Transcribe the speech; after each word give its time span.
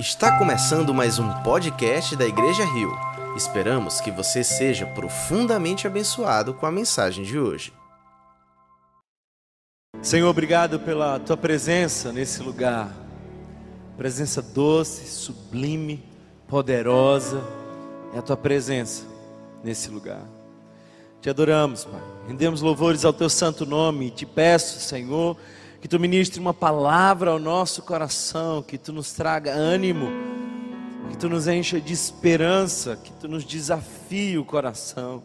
Está 0.00 0.38
começando 0.38 0.94
mais 0.94 1.18
um 1.18 1.30
podcast 1.42 2.16
da 2.16 2.24
Igreja 2.24 2.64
Rio. 2.64 2.90
Esperamos 3.36 4.00
que 4.00 4.10
você 4.10 4.42
seja 4.42 4.86
profundamente 4.86 5.86
abençoado 5.86 6.54
com 6.54 6.64
a 6.64 6.72
mensagem 6.72 7.22
de 7.22 7.38
hoje. 7.38 7.70
Senhor, 10.00 10.30
obrigado 10.30 10.80
pela 10.80 11.20
tua 11.20 11.36
presença 11.36 12.12
nesse 12.12 12.42
lugar. 12.42 12.90
Presença 13.98 14.40
doce, 14.40 15.04
sublime, 15.06 16.02
poderosa. 16.48 17.44
É 18.14 18.20
a 18.20 18.22
tua 18.22 18.38
presença 18.38 19.04
nesse 19.62 19.90
lugar. 19.90 20.22
Te 21.20 21.28
adoramos, 21.28 21.84
Pai. 21.84 22.00
Rendemos 22.26 22.62
louvores 22.62 23.04
ao 23.04 23.12
teu 23.12 23.28
santo 23.28 23.66
nome 23.66 24.06
e 24.06 24.10
te 24.10 24.24
peço, 24.24 24.80
Senhor, 24.80 25.36
que 25.80 25.88
tu 25.88 25.98
ministre 25.98 26.38
uma 26.38 26.52
palavra 26.52 27.30
ao 27.30 27.38
nosso 27.38 27.82
coração, 27.82 28.62
que 28.62 28.76
tu 28.76 28.92
nos 28.92 29.12
traga 29.12 29.52
ânimo, 29.52 30.08
que 31.08 31.16
tu 31.16 31.28
nos 31.28 31.48
encha 31.48 31.80
de 31.80 31.92
esperança, 31.92 32.96
que 32.96 33.10
tu 33.14 33.26
nos 33.26 33.44
desafie 33.44 34.36
o 34.36 34.44
coração. 34.44 35.22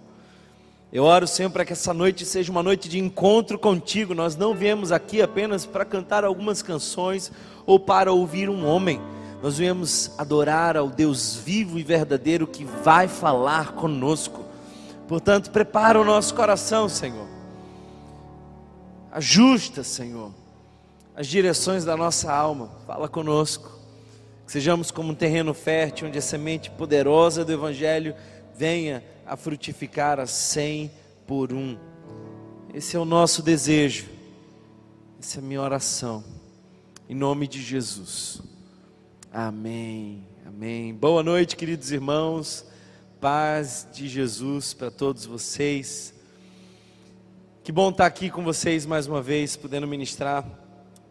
Eu 0.94 1.04
oro, 1.04 1.28
Senhor, 1.28 1.50
para 1.50 1.66
que 1.66 1.74
essa 1.74 1.94
noite 1.94 2.26
seja 2.26 2.50
uma 2.54 2.64
noite 2.64 2.88
de 2.88 2.98
encontro 2.98 3.60
contigo. 3.60 4.16
Nós 4.16 4.38
não 4.38 4.56
viemos 4.56 4.94
aqui 4.94 5.22
apenas 5.22 5.66
para 5.66 5.84
cantar 5.84 6.24
algumas 6.24 6.62
canções 6.62 7.34
ou 7.66 7.78
para 7.78 8.14
ouvir 8.14 8.50
um 8.50 8.66
homem. 8.66 9.02
Nós 9.44 9.58
viemos 9.58 10.12
adorar 10.18 10.78
ao 10.78 10.88
Deus 10.88 11.36
vivo 11.36 11.78
e 11.78 11.84
verdadeiro 11.84 12.48
que 12.48 12.64
vai 12.64 13.10
falar 13.10 13.74
conosco. 13.74 14.46
Portanto, 15.06 15.52
prepara 15.52 16.00
o 16.00 16.06
nosso 16.06 16.34
coração, 16.34 16.88
Senhor. 16.88 17.28
Ajusta, 19.12 19.84
Senhor 19.84 20.32
as 21.16 21.28
direções 21.28 21.86
da 21.86 21.96
nossa 21.96 22.32
alma. 22.32 22.70
Fala 22.86 23.08
conosco. 23.08 23.72
Que 24.46 24.52
sejamos 24.52 24.92
como 24.92 25.12
um 25.12 25.16
terreno 25.16 25.54
fértil, 25.54 26.08
onde 26.08 26.20
a 26.20 26.22
semente 26.22 26.70
poderosa 26.70 27.44
do 27.44 27.52
Evangelho 27.52 28.14
venha 28.56 29.04
a 29.26 29.36
frutificar 29.36 30.20
a 30.20 30.28
cem 30.28 30.92
por 31.26 31.52
um. 31.52 31.78
Esse 32.74 32.96
é 32.96 33.00
o 33.00 33.06
nosso 33.06 33.42
desejo. 33.42 34.06
Essa 35.20 35.40
é 35.40 35.42
a 35.42 35.44
minha 35.44 35.62
oração. 35.62 36.24
Em 37.10 37.16
nome 37.16 37.48
de 37.48 37.62
Jesus. 37.62 38.42
Amém. 39.32 40.28
Amém. 40.46 40.94
Boa 40.94 41.24
noite, 41.24 41.56
queridos 41.56 41.92
irmãos. 41.92 42.66
Paz 43.20 43.88
de 43.92 44.08
Jesus 44.08 44.74
para 44.74 44.92
todos 44.92 45.26
vocês. 45.26 46.14
Que 47.64 47.72
bom 47.72 47.90
estar 47.90 48.06
aqui 48.06 48.30
com 48.30 48.44
vocês 48.44 48.86
mais 48.86 49.08
uma 49.08 49.24
vez, 49.24 49.56
podendo 49.56 49.88
ministrar 49.88 50.65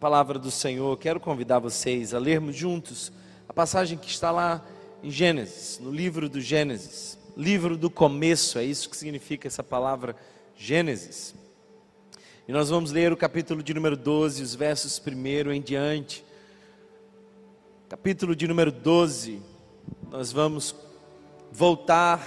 palavra 0.05 0.37
do 0.37 0.51
Senhor, 0.51 0.95
quero 0.99 1.19
convidar 1.19 1.57
vocês 1.57 2.13
a 2.13 2.19
lermos 2.19 2.55
juntos 2.55 3.11
a 3.49 3.53
passagem 3.53 3.97
que 3.97 4.07
está 4.07 4.29
lá 4.29 4.63
em 5.01 5.09
Gênesis, 5.09 5.79
no 5.79 5.89
livro 5.89 6.29
do 6.29 6.39
Gênesis, 6.39 7.17
livro 7.35 7.75
do 7.75 7.89
começo, 7.89 8.59
é 8.59 8.63
isso 8.63 8.87
que 8.87 8.95
significa 8.95 9.47
essa 9.47 9.63
palavra 9.63 10.15
Gênesis. 10.55 11.33
E 12.47 12.51
nós 12.51 12.69
vamos 12.69 12.91
ler 12.91 13.11
o 13.11 13.17
capítulo 13.17 13.63
de 13.63 13.73
número 13.73 13.97
12, 13.97 14.43
os 14.43 14.53
versos 14.53 14.99
primeiro 14.99 15.51
em 15.51 15.59
diante. 15.59 16.23
Capítulo 17.89 18.35
de 18.35 18.47
número 18.47 18.71
12, 18.71 19.41
nós 20.11 20.31
vamos 20.31 20.75
voltar 21.51 22.21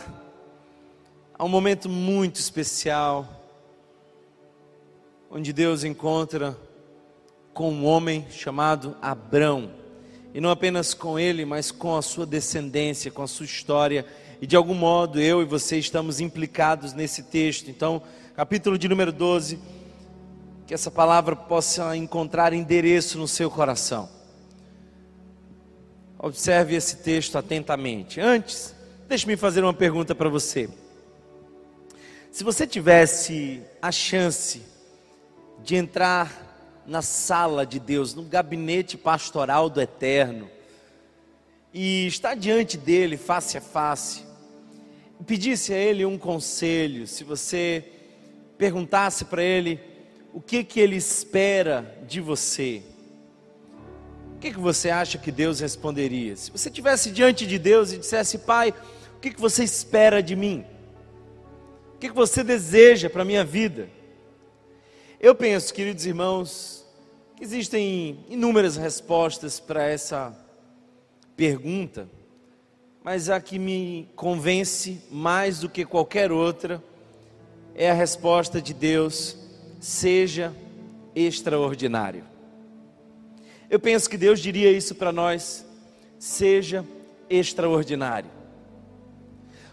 a 1.33 1.45
um 1.45 1.49
momento 1.49 1.89
muito 1.89 2.41
especial, 2.41 3.41
onde 5.31 5.53
Deus 5.53 5.85
encontra 5.85 6.59
com 7.59 7.73
um 7.73 7.85
homem 7.87 8.25
chamado 8.31 8.97
Abrão. 9.03 9.73
E 10.33 10.41
não 10.41 10.49
apenas 10.49 10.95
com 10.95 11.19
ele, 11.19 11.45
mas 11.45 11.73
com 11.73 11.97
a 11.97 12.03
sua 12.03 12.25
descendência, 12.25 13.11
com 13.11 13.21
a 13.21 13.27
sua 13.27 13.47
história. 13.47 14.07
E 14.41 14.47
de 14.47 14.55
algum 14.55 14.75
modo 14.75 15.21
eu 15.21 15.43
e 15.43 15.45
você 15.45 15.77
estamos 15.77 16.21
implicados 16.21 16.93
nesse 16.93 17.25
texto. 17.25 17.69
Então, 17.69 18.01
capítulo 18.37 18.79
de 18.79 18.89
número 18.89 19.11
12, 19.11 19.59
que 20.69 20.73
essa 20.73 20.89
palavra 20.89 21.35
possa 21.35 21.97
encontrar 21.97 22.53
endereço 22.53 23.19
no 23.19 23.27
seu 23.27 23.51
coração. 23.51 24.09
Observe 26.17 26.77
esse 26.77 26.99
texto 26.99 27.37
atentamente. 27.37 28.21
Antes, 28.21 28.73
deixe-me 29.09 29.37
fazer 29.37 29.65
uma 29.65 29.75
pergunta 29.75 30.15
para 30.15 30.29
você. 30.29 30.71
Se 32.31 32.45
você 32.45 32.69
tivesse 32.69 33.61
a 33.83 33.91
chance 33.91 34.63
de 35.65 35.75
entrar 35.75 36.48
na 36.89 37.03
sala 37.03 37.67
de 37.67 37.79
Deus, 37.79 38.15
no 38.15 38.23
gabinete 38.23 38.97
pastoral 38.97 39.69
do 39.69 39.79
Eterno, 39.79 40.51
e 41.73 42.07
estar 42.07 42.35
diante 42.35 42.79
dele 42.79 43.19
face 43.19 43.59
a 43.59 43.61
face, 43.61 44.25
e 45.21 45.25
pedisse 45.25 45.75
a 45.75 45.77
ele 45.77 46.07
um 46.07 46.17
conselho, 46.17 47.07
se 47.07 47.25
você 47.25 47.85
perguntasse 48.57 49.27
para 49.27 49.43
ele 49.43 49.79
o 50.33 50.41
que 50.41 50.65
que 50.65 50.81
ele 50.81 50.97
espera 50.97 51.95
de 52.09 52.23
você, 52.23 52.83
o 54.37 54.39
que 54.39 54.51
que 54.51 54.59
você 54.59 54.89
acha 54.89 55.19
que 55.19 55.31
Deus 55.31 55.61
responderia? 55.61 56.37
Se 56.37 56.51
você 56.51 56.71
estivesse 56.71 57.11
diante 57.11 57.47
de 57.47 57.59
Deus 57.59 57.93
e 57.93 57.99
dissesse, 57.99 58.39
Pai, 58.39 58.73
o 59.17 59.21
que 59.21 59.33
que 59.33 59.41
você 59.41 59.63
espera 59.63 60.23
de 60.23 60.35
mim? 60.35 60.65
O 61.97 61.99
que 61.99 62.09
que 62.09 62.15
você 62.15 62.43
deseja 62.43 63.11
para 63.11 63.23
a 63.23 63.25
minha 63.25 63.45
vida? 63.45 63.91
Eu 65.21 65.35
penso, 65.35 65.75
queridos 65.75 66.07
irmãos, 66.07 66.79
Existem 67.41 68.19
inúmeras 68.29 68.77
respostas 68.77 69.61
para 69.61 69.85
essa 69.85 70.37
pergunta, 71.37 72.09
mas 73.05 73.31
a 73.31 73.41
que 73.41 73.61
me 73.61 74.09
convence 74.17 75.01
mais 75.09 75.61
do 75.61 75.69
que 75.69 75.85
qualquer 75.85 76.33
outra 76.33 76.83
é 77.77 77.89
a 77.89 77.95
resposta 77.95 78.61
de 78.61 78.75
Deus: 78.75 79.37
seja 79.79 80.53
extraordinário. 81.15 82.25
Eu 83.71 83.79
penso 83.79 84.11
que 84.11 84.19
Deus 84.19 84.41
diria 84.41 84.73
isso 84.73 84.97
para 84.97 85.13
nós: 85.13 85.65
seja 86.19 86.85
extraordinário. 87.31 88.31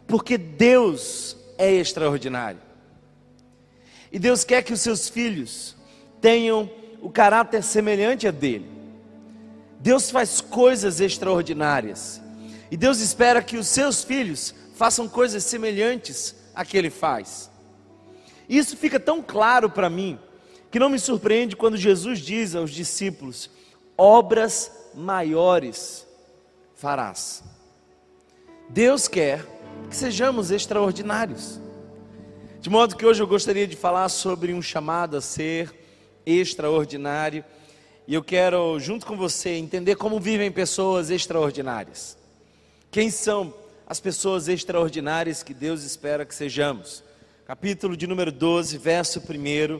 Porque 0.06 0.38
Deus 0.38 1.36
é 1.58 1.72
extraordinário. 1.72 2.60
E 4.16 4.20
Deus 4.20 4.46
quer 4.46 4.64
que 4.64 4.72
os 4.72 4.80
seus 4.80 5.10
filhos 5.10 5.76
tenham 6.22 6.72
o 7.02 7.10
caráter 7.10 7.62
semelhante 7.62 8.26
a 8.26 8.32
dele. 8.32 8.66
Deus 9.78 10.10
faz 10.10 10.40
coisas 10.40 11.02
extraordinárias. 11.02 12.22
E 12.72 12.78
Deus 12.78 13.02
espera 13.02 13.44
que 13.44 13.58
os 13.58 13.68
seus 13.68 14.06
filhos 14.06 14.56
façam 14.74 15.10
coisas 15.10 15.44
semelhantes 15.44 16.34
a 16.56 16.64
que 16.64 16.78
ele 16.78 16.90
faz. 16.90 17.52
Isso 18.48 18.78
fica 18.78 19.02
tão 19.02 19.22
claro 19.22 19.70
para 19.70 19.90
mim 19.90 20.18
que 20.72 20.80
não 20.80 20.88
me 20.88 20.98
surpreende 20.98 21.58
quando 21.58 21.76
Jesus 21.76 22.20
diz 22.20 22.56
aos 22.56 22.72
discípulos: 22.72 23.50
obras 23.98 24.72
maiores 24.94 26.08
farás. 26.74 27.44
Deus 28.70 29.10
quer 29.10 29.46
que 29.90 29.96
sejamos 29.98 30.52
extraordinários. 30.52 31.65
De 32.66 32.70
modo 32.72 32.96
que 32.96 33.06
hoje 33.06 33.22
eu 33.22 33.28
gostaria 33.28 33.68
de 33.68 33.76
falar 33.76 34.10
sobre 34.10 34.52
um 34.52 34.60
chamado 34.60 35.16
a 35.18 35.22
ser 35.22 35.72
extraordinário. 36.26 37.46
E 38.08 38.16
eu 38.16 38.24
quero, 38.24 38.80
junto 38.80 39.06
com 39.06 39.16
você, 39.16 39.52
entender 39.52 39.96
como 39.98 40.20
vivem 40.20 40.52
pessoas 40.52 41.12
extraordinárias. 41.12 42.18
Quem 42.90 43.12
são 43.12 43.54
as 43.86 44.00
pessoas 44.00 44.48
extraordinárias 44.48 45.44
que 45.44 45.54
Deus 45.54 45.84
espera 45.84 46.26
que 46.26 46.34
sejamos? 46.34 47.04
Capítulo 47.46 47.96
de 47.96 48.08
número 48.08 48.32
12, 48.32 48.80
verso 48.80 49.20
1. 49.20 49.80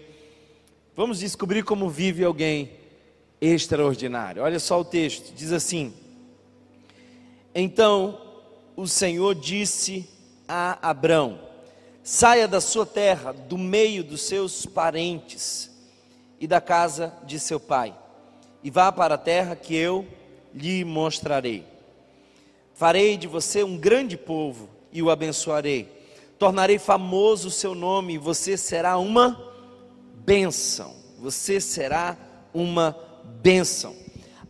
Vamos 0.96 1.22
descobrir 1.22 1.64
como 1.64 1.90
vive 1.90 2.24
alguém 2.24 2.70
extraordinário. 3.42 4.44
Olha 4.44 4.60
só 4.60 4.80
o 4.80 4.86
texto, 4.86 5.34
diz 5.34 5.52
assim: 5.52 5.92
Então 7.56 8.22
o 8.76 8.88
Senhor 8.88 9.34
disse 9.34 10.08
a 10.48 10.88
Abrão: 10.88 11.45
Saia 12.08 12.48
da 12.48 12.62
sua 12.62 12.86
terra, 12.86 13.34
do 13.34 13.58
meio 13.58 14.04
dos 14.04 14.22
seus 14.22 14.64
parentes 14.64 15.72
e 16.40 16.46
da 16.46 16.62
casa 16.62 17.12
de 17.26 17.40
seu 17.40 17.60
pai, 17.60 17.96
e 18.64 18.70
vá 18.70 18.92
para 18.92 19.16
a 19.16 19.18
terra 19.18 19.56
que 19.56 19.76
eu 19.76 20.06
lhe 20.54 20.86
mostrarei. 20.86 21.66
Farei 22.76 23.18
de 23.18 23.26
você 23.26 23.64
um 23.64 23.76
grande 23.76 24.16
povo 24.18 24.70
e 24.94 25.02
o 25.02 25.10
abençoarei. 25.10 25.92
Tornarei 26.38 26.78
famoso 26.78 27.48
o 27.48 27.52
seu 27.52 27.74
nome 27.74 28.14
e 28.14 28.20
você 28.20 28.56
será 28.56 29.00
uma 29.00 29.52
bênção. 30.24 30.94
Você 31.18 31.60
será 31.60 32.16
uma 32.54 32.96
bênção. 33.42 33.96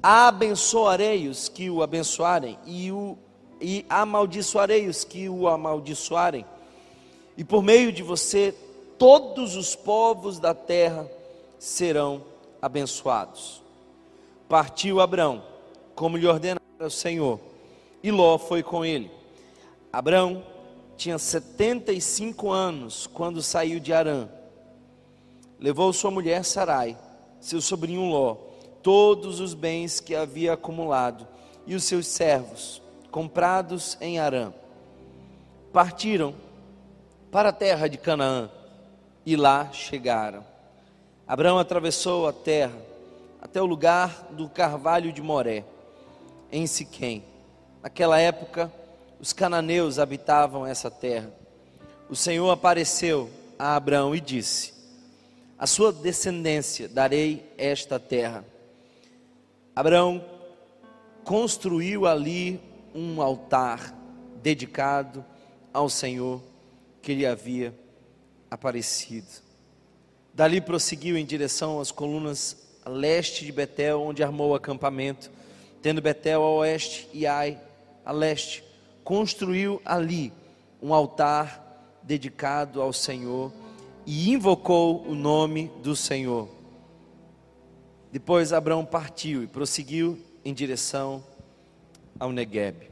Abençoarei 0.04 1.30
os 1.30 1.48
que 1.48 1.70
o 1.70 1.82
abençoarem 1.82 2.60
e, 2.66 2.92
o, 2.92 3.18
e 3.62 3.86
amaldiçoarei 3.88 4.90
os 4.90 5.06
que 5.06 5.30
o 5.30 5.48
amaldiçoarem. 5.48 6.46
E 7.38 7.44
por 7.44 7.62
meio 7.62 7.92
de 7.92 8.02
você, 8.02 8.56
todos 8.98 9.56
os 9.56 9.76
povos 9.76 10.40
da 10.40 10.54
terra 10.54 11.10
serão 11.60 12.24
abençoados. 12.62 13.62
Partiu 14.48 15.02
Abraão, 15.02 15.44
como 15.94 16.18
lhe 16.18 16.28
ordenava, 16.28 16.62
o 16.80 16.90
Senhor, 16.90 17.40
e 18.04 18.12
Ló 18.12 18.38
foi 18.38 18.62
com 18.62 18.86
ele. 18.86 19.12
Abraão 19.92 20.44
tinha 20.98 21.18
75 21.18 22.52
anos 22.52 23.08
quando 23.08 23.42
saiu 23.42 23.80
de 23.80 23.92
Arã. 23.92 24.30
Levou 25.60 25.92
sua 25.92 26.12
mulher 26.12 26.44
Sarai, 26.44 26.98
seu 27.40 27.62
sobrinho 27.62 28.10
Ló, 28.10 28.38
todos 28.82 29.40
os 29.40 29.54
bens 29.54 30.00
que 30.00 30.16
havia 30.16 30.54
acumulado 30.54 31.28
e 31.66 31.76
os 31.76 31.84
seus 31.84 32.08
servos, 32.08 32.82
comprados 33.10 33.98
em 34.00 34.20
Arã. 34.20 34.54
Partiram 35.74 36.36
para 37.36 37.50
a 37.50 37.52
terra 37.52 37.90
de 37.90 37.98
Canaã 37.98 38.50
e 39.26 39.36
lá 39.36 39.70
chegaram. 39.74 40.42
Abraão 41.28 41.60
atravessou 41.60 42.30
a 42.30 42.32
terra 42.32 42.78
até 43.42 43.62
o 43.62 43.66
lugar 43.66 44.30
do 44.32 44.48
carvalho 44.48 45.12
de 45.12 45.22
Moré, 45.22 45.66
em 46.50 46.66
Siquém. 46.66 47.26
Naquela 47.84 48.18
época, 48.18 48.72
os 49.20 49.34
cananeus 49.34 50.00
habitavam 50.00 50.66
essa 50.66 50.90
terra. 50.90 51.30
O 52.10 52.16
Senhor 52.16 52.50
apareceu 52.50 53.30
a 53.60 53.76
Abraão 53.76 54.16
e 54.16 54.22
disse: 54.22 54.74
A 55.60 55.68
sua 55.68 55.92
descendência 55.92 56.88
darei 56.88 57.46
esta 57.58 58.00
terra. 58.00 58.46
Abraão 59.76 60.24
construiu 61.26 62.08
ali 62.08 62.62
um 62.94 63.22
altar 63.22 63.94
dedicado 64.42 65.26
ao 65.74 65.90
Senhor 65.90 66.42
que 67.06 67.14
lhe 67.14 67.24
havia 67.24 67.72
aparecido. 68.50 69.28
Dali 70.34 70.60
prosseguiu 70.60 71.16
em 71.16 71.24
direção 71.24 71.80
às 71.80 71.92
colunas 71.92 72.80
a 72.84 72.90
leste 72.90 73.46
de 73.46 73.52
Betel, 73.52 74.02
onde 74.02 74.24
armou 74.24 74.50
o 74.50 74.56
acampamento, 74.56 75.30
tendo 75.84 76.02
Betel 76.02 76.42
a 76.42 76.50
oeste 76.50 77.08
e 77.14 77.28
Ai 77.28 77.62
a 78.04 78.12
leste. 78.12 78.64
Construiu 79.04 79.80
ali 79.86 80.34
um 80.82 80.96
altar 80.96 82.00
dedicado 82.02 82.82
ao 82.82 82.92
Senhor 82.92 83.54
e 84.04 84.32
invocou 84.32 85.06
o 85.06 85.14
nome 85.14 85.72
do 85.84 85.96
Senhor. 85.96 86.50
Depois 88.12 88.52
Abraão 88.52 88.84
partiu 88.84 89.44
e 89.44 89.48
prosseguiu 89.48 90.18
em 90.44 90.56
direção 90.56 91.24
ao 92.20 92.32
Negueb. 92.32 92.90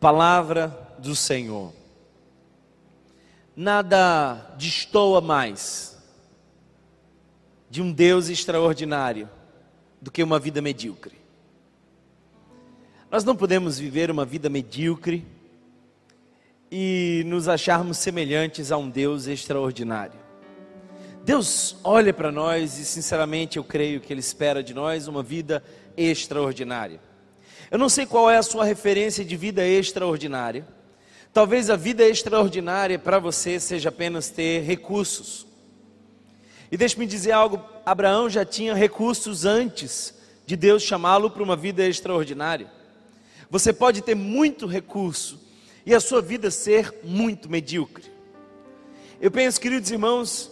Palavra 0.00 0.96
do 0.98 1.14
Senhor. 1.14 1.81
Nada 3.54 4.54
destoa 4.56 5.20
mais 5.20 5.98
de 7.68 7.82
um 7.82 7.92
Deus 7.92 8.28
extraordinário 8.28 9.28
do 10.00 10.10
que 10.10 10.22
uma 10.22 10.38
vida 10.38 10.60
medíocre. 10.60 11.20
Nós 13.10 13.24
não 13.24 13.36
podemos 13.36 13.78
viver 13.78 14.10
uma 14.10 14.24
vida 14.24 14.48
medíocre 14.48 15.24
e 16.70 17.22
nos 17.26 17.46
acharmos 17.46 17.98
semelhantes 17.98 18.72
a 18.72 18.78
um 18.78 18.88
Deus 18.88 19.26
extraordinário. 19.26 20.18
Deus 21.22 21.76
olha 21.84 22.12
para 22.12 22.32
nós 22.32 22.78
e, 22.78 22.84
sinceramente, 22.84 23.58
eu 23.58 23.64
creio 23.64 24.00
que 24.00 24.12
Ele 24.12 24.20
espera 24.20 24.62
de 24.62 24.72
nós 24.74 25.06
uma 25.06 25.22
vida 25.22 25.62
extraordinária. 25.96 26.98
Eu 27.70 27.78
não 27.78 27.88
sei 27.88 28.06
qual 28.06 28.30
é 28.30 28.38
a 28.38 28.42
sua 28.42 28.64
referência 28.64 29.24
de 29.24 29.36
vida 29.36 29.64
extraordinária. 29.66 30.66
Talvez 31.32 31.70
a 31.70 31.76
vida 31.76 32.06
extraordinária 32.06 32.98
para 32.98 33.18
você 33.18 33.58
seja 33.58 33.88
apenas 33.88 34.28
ter 34.28 34.62
recursos. 34.62 35.46
E 36.70 36.76
deixe-me 36.76 37.06
dizer 37.06 37.32
algo: 37.32 37.64
Abraão 37.86 38.28
já 38.28 38.44
tinha 38.44 38.74
recursos 38.74 39.46
antes 39.46 40.14
de 40.44 40.56
Deus 40.56 40.82
chamá-lo 40.82 41.30
para 41.30 41.42
uma 41.42 41.56
vida 41.56 41.86
extraordinária. 41.86 42.70
Você 43.48 43.72
pode 43.72 44.02
ter 44.02 44.14
muito 44.14 44.66
recurso 44.66 45.40
e 45.86 45.94
a 45.94 46.00
sua 46.00 46.20
vida 46.20 46.50
ser 46.50 46.94
muito 47.02 47.50
medíocre. 47.50 48.10
Eu 49.18 49.30
penso, 49.30 49.60
queridos 49.60 49.90
irmãos, 49.90 50.50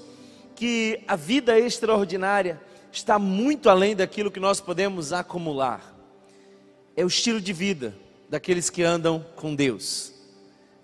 que 0.55 1.03
a 1.07 1.17
vida 1.17 1.59
extraordinária 1.59 2.59
está 2.91 3.19
muito 3.19 3.69
além 3.69 3.95
daquilo 3.95 4.31
que 4.31 4.41
nós 4.41 4.61
podemos 4.61 5.13
acumular. 5.13 5.95
É 6.97 7.05
o 7.05 7.09
estilo 7.09 7.41
de 7.41 7.53
vida 7.53 7.95
daqueles 8.31 8.71
que 8.71 8.83
andam 8.83 9.25
com 9.37 9.55
Deus. 9.55 10.20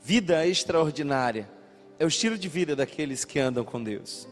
Vida 0.06 0.47
extraordinária 0.47 1.50
é 1.99 2.05
o 2.05 2.06
estilo 2.06 2.38
de 2.38 2.49
vida 2.49 2.76
daqueles 2.76 3.25
que 3.25 3.41
andam 3.41 3.64
com 3.64 3.82
Deus. 3.82 4.29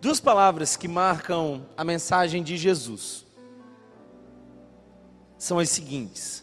Duas 0.00 0.18
palavras 0.18 0.78
que 0.78 0.88
marcam 0.88 1.66
a 1.76 1.84
mensagem 1.84 2.42
de 2.42 2.56
Jesus 2.56 3.26
são 5.36 5.58
as 5.58 5.68
seguintes: 5.68 6.42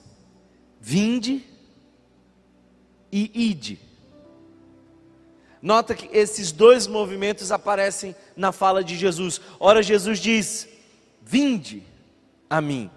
vinde 0.80 1.44
e 3.12 3.32
ide. 3.50 3.80
Nota 5.60 5.96
que 5.96 6.16
esses 6.16 6.52
dois 6.52 6.86
movimentos 6.86 7.52
aparecem 7.52 8.16
na 8.36 8.52
fala 8.52 8.84
de 8.84 8.96
Jesus. 8.96 9.42
Ora, 9.60 9.82
Jesus 9.82 10.20
diz: 10.20 10.70
Vinde 11.24 11.82
a 12.48 12.62
mim. 12.62 12.92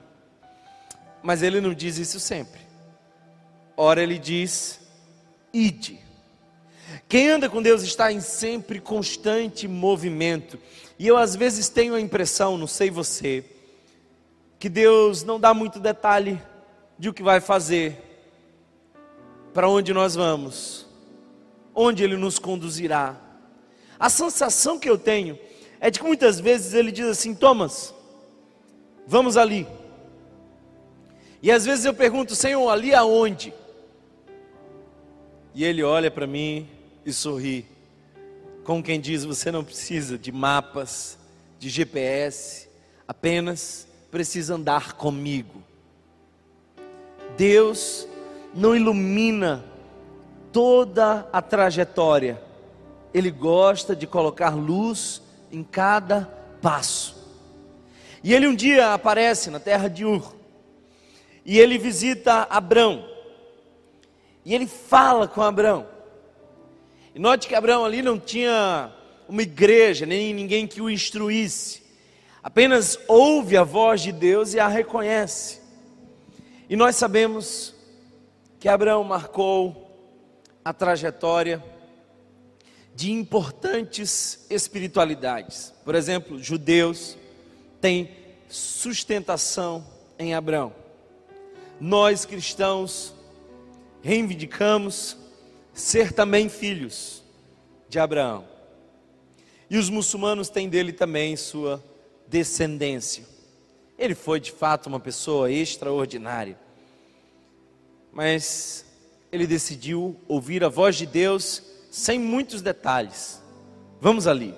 Mas 1.22 1.42
ele 1.42 1.58
não 1.58 1.72
diz 1.72 1.96
isso 1.96 2.20
sempre. 2.20 2.60
Ora, 3.74 4.02
ele 4.02 4.18
diz: 4.18 4.81
Ide. 5.52 5.98
Quem 7.08 7.28
anda 7.30 7.48
com 7.48 7.62
Deus 7.62 7.82
está 7.82 8.12
em 8.12 8.20
sempre 8.20 8.80
constante 8.80 9.68
movimento. 9.68 10.58
E 10.98 11.06
eu 11.06 11.16
às 11.16 11.34
vezes 11.34 11.68
tenho 11.68 11.94
a 11.94 12.00
impressão, 12.00 12.56
não 12.56 12.66
sei 12.66 12.90
você, 12.90 13.44
que 14.58 14.68
Deus 14.68 15.24
não 15.24 15.38
dá 15.38 15.52
muito 15.52 15.80
detalhe 15.80 16.40
de 16.98 17.08
o 17.08 17.14
que 17.14 17.22
vai 17.22 17.40
fazer, 17.40 18.00
para 19.52 19.68
onde 19.68 19.92
nós 19.92 20.14
vamos 20.14 20.86
onde 21.74 22.02
Ele 22.02 22.16
nos 22.16 22.38
conduzirá. 22.38 23.16
A 23.98 24.08
sensação 24.10 24.78
que 24.78 24.88
eu 24.88 24.98
tenho 24.98 25.38
é 25.80 25.90
de 25.90 25.98
que 25.98 26.04
muitas 26.04 26.40
vezes 26.40 26.74
Ele 26.74 26.92
diz 26.92 27.06
assim: 27.06 27.34
Thomas, 27.34 27.94
vamos 29.06 29.36
ali. 29.36 29.66
E 31.42 31.50
às 31.50 31.64
vezes 31.64 31.84
eu 31.84 31.94
pergunto, 31.94 32.36
Senhor, 32.36 32.68
ali 32.68 32.94
aonde? 32.94 33.52
E 35.54 35.64
Ele 35.64 35.82
olha 35.82 36.10
para 36.10 36.26
mim 36.26 36.68
e 37.04 37.12
sorri, 37.12 37.66
como 38.64 38.82
quem 38.82 39.00
diz: 39.00 39.24
Você 39.24 39.50
não 39.50 39.64
precisa 39.64 40.16
de 40.18 40.32
mapas, 40.32 41.18
de 41.58 41.68
GPS, 41.68 42.68
apenas 43.06 43.86
precisa 44.10 44.54
andar 44.54 44.94
comigo. 44.94 45.62
Deus 47.36 48.06
não 48.54 48.76
ilumina 48.76 49.64
toda 50.52 51.26
a 51.32 51.40
trajetória. 51.40 52.40
Ele 53.12 53.30
gosta 53.30 53.96
de 53.96 54.06
colocar 54.06 54.54
luz 54.54 55.22
em 55.50 55.62
cada 55.62 56.24
passo. 56.60 57.16
E 58.22 58.32
ele 58.32 58.46
um 58.46 58.54
dia 58.54 58.92
aparece 58.94 59.50
na 59.50 59.58
terra 59.58 59.88
de 59.88 60.04
Ur. 60.04 60.34
E 61.44 61.58
ele 61.58 61.78
visita 61.78 62.46
Abrão. 62.48 63.11
E 64.44 64.54
ele 64.54 64.66
fala 64.66 65.28
com 65.28 65.40
Abrão. 65.42 65.86
E 67.14 67.18
note 67.18 67.46
que 67.46 67.54
Abraão 67.54 67.84
ali 67.84 68.02
não 68.02 68.18
tinha 68.18 68.92
uma 69.28 69.42
igreja, 69.42 70.06
nem 70.06 70.34
ninguém 70.34 70.66
que 70.66 70.80
o 70.80 70.90
instruísse. 70.90 71.82
Apenas 72.42 72.98
ouve 73.06 73.56
a 73.56 73.62
voz 73.62 74.00
de 74.00 74.10
Deus 74.10 74.54
e 74.54 74.58
a 74.60 74.66
reconhece. 74.66 75.60
E 76.68 76.74
nós 76.74 76.96
sabemos 76.96 77.74
que 78.58 78.68
Abraão 78.68 79.04
marcou 79.04 79.90
a 80.64 80.72
trajetória 80.72 81.62
de 82.94 83.10
importantes 83.10 84.46
espiritualidades. 84.50 85.72
Por 85.84 85.94
exemplo, 85.94 86.42
judeus 86.42 87.16
têm 87.80 88.10
sustentação 88.48 89.84
em 90.18 90.34
Abraão. 90.34 90.72
Nós 91.80 92.24
cristãos 92.24 93.14
reivindicamos 94.02 95.16
ser 95.72 96.12
também 96.12 96.48
filhos 96.48 97.22
de 97.88 97.98
Abraão. 97.98 98.44
E 99.70 99.78
os 99.78 99.88
muçulmanos 99.88 100.48
têm 100.48 100.68
dele 100.68 100.92
também 100.92 101.36
sua 101.36 101.82
descendência. 102.28 103.24
Ele 103.98 104.14
foi 104.14 104.40
de 104.40 104.50
fato 104.50 104.88
uma 104.88 105.00
pessoa 105.00 105.50
extraordinária. 105.50 106.58
Mas 108.12 108.84
ele 109.30 109.46
decidiu 109.46 110.16
ouvir 110.28 110.62
a 110.62 110.68
voz 110.68 110.96
de 110.96 111.06
Deus 111.06 111.62
sem 111.90 112.18
muitos 112.18 112.60
detalhes. 112.60 113.40
Vamos 114.00 114.26
ali. 114.26 114.54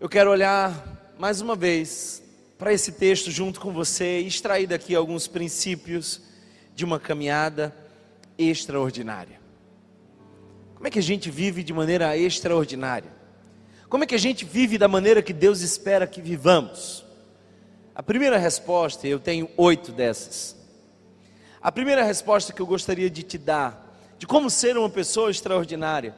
Eu 0.00 0.08
quero 0.08 0.30
olhar 0.30 1.14
mais 1.18 1.40
uma 1.40 1.56
vez 1.56 2.22
para 2.58 2.72
esse 2.72 2.92
texto 2.92 3.30
junto 3.30 3.60
com 3.60 3.72
você 3.72 4.20
e 4.20 4.26
extrair 4.26 4.66
daqui 4.66 4.94
alguns 4.94 5.26
princípios 5.26 6.20
de 6.74 6.84
uma 6.84 6.98
caminhada 6.98 7.74
extraordinária. 8.36 9.40
Como 10.74 10.88
é 10.88 10.90
que 10.90 10.98
a 10.98 11.02
gente 11.02 11.30
vive 11.30 11.62
de 11.62 11.72
maneira 11.72 12.16
extraordinária? 12.16 13.10
Como 13.88 14.04
é 14.04 14.06
que 14.06 14.14
a 14.14 14.18
gente 14.18 14.44
vive 14.44 14.76
da 14.76 14.88
maneira 14.88 15.22
que 15.22 15.32
Deus 15.32 15.60
espera 15.60 16.06
que 16.06 16.20
vivamos? 16.20 17.04
A 17.94 18.02
primeira 18.02 18.36
resposta, 18.36 19.06
eu 19.06 19.20
tenho 19.20 19.48
oito 19.56 19.92
dessas. 19.92 20.56
A 21.62 21.70
primeira 21.70 22.02
resposta 22.02 22.52
que 22.52 22.60
eu 22.60 22.66
gostaria 22.66 23.08
de 23.08 23.22
te 23.22 23.38
dar, 23.38 23.96
de 24.18 24.26
como 24.26 24.50
ser 24.50 24.76
uma 24.76 24.90
pessoa 24.90 25.30
extraordinária, 25.30 26.14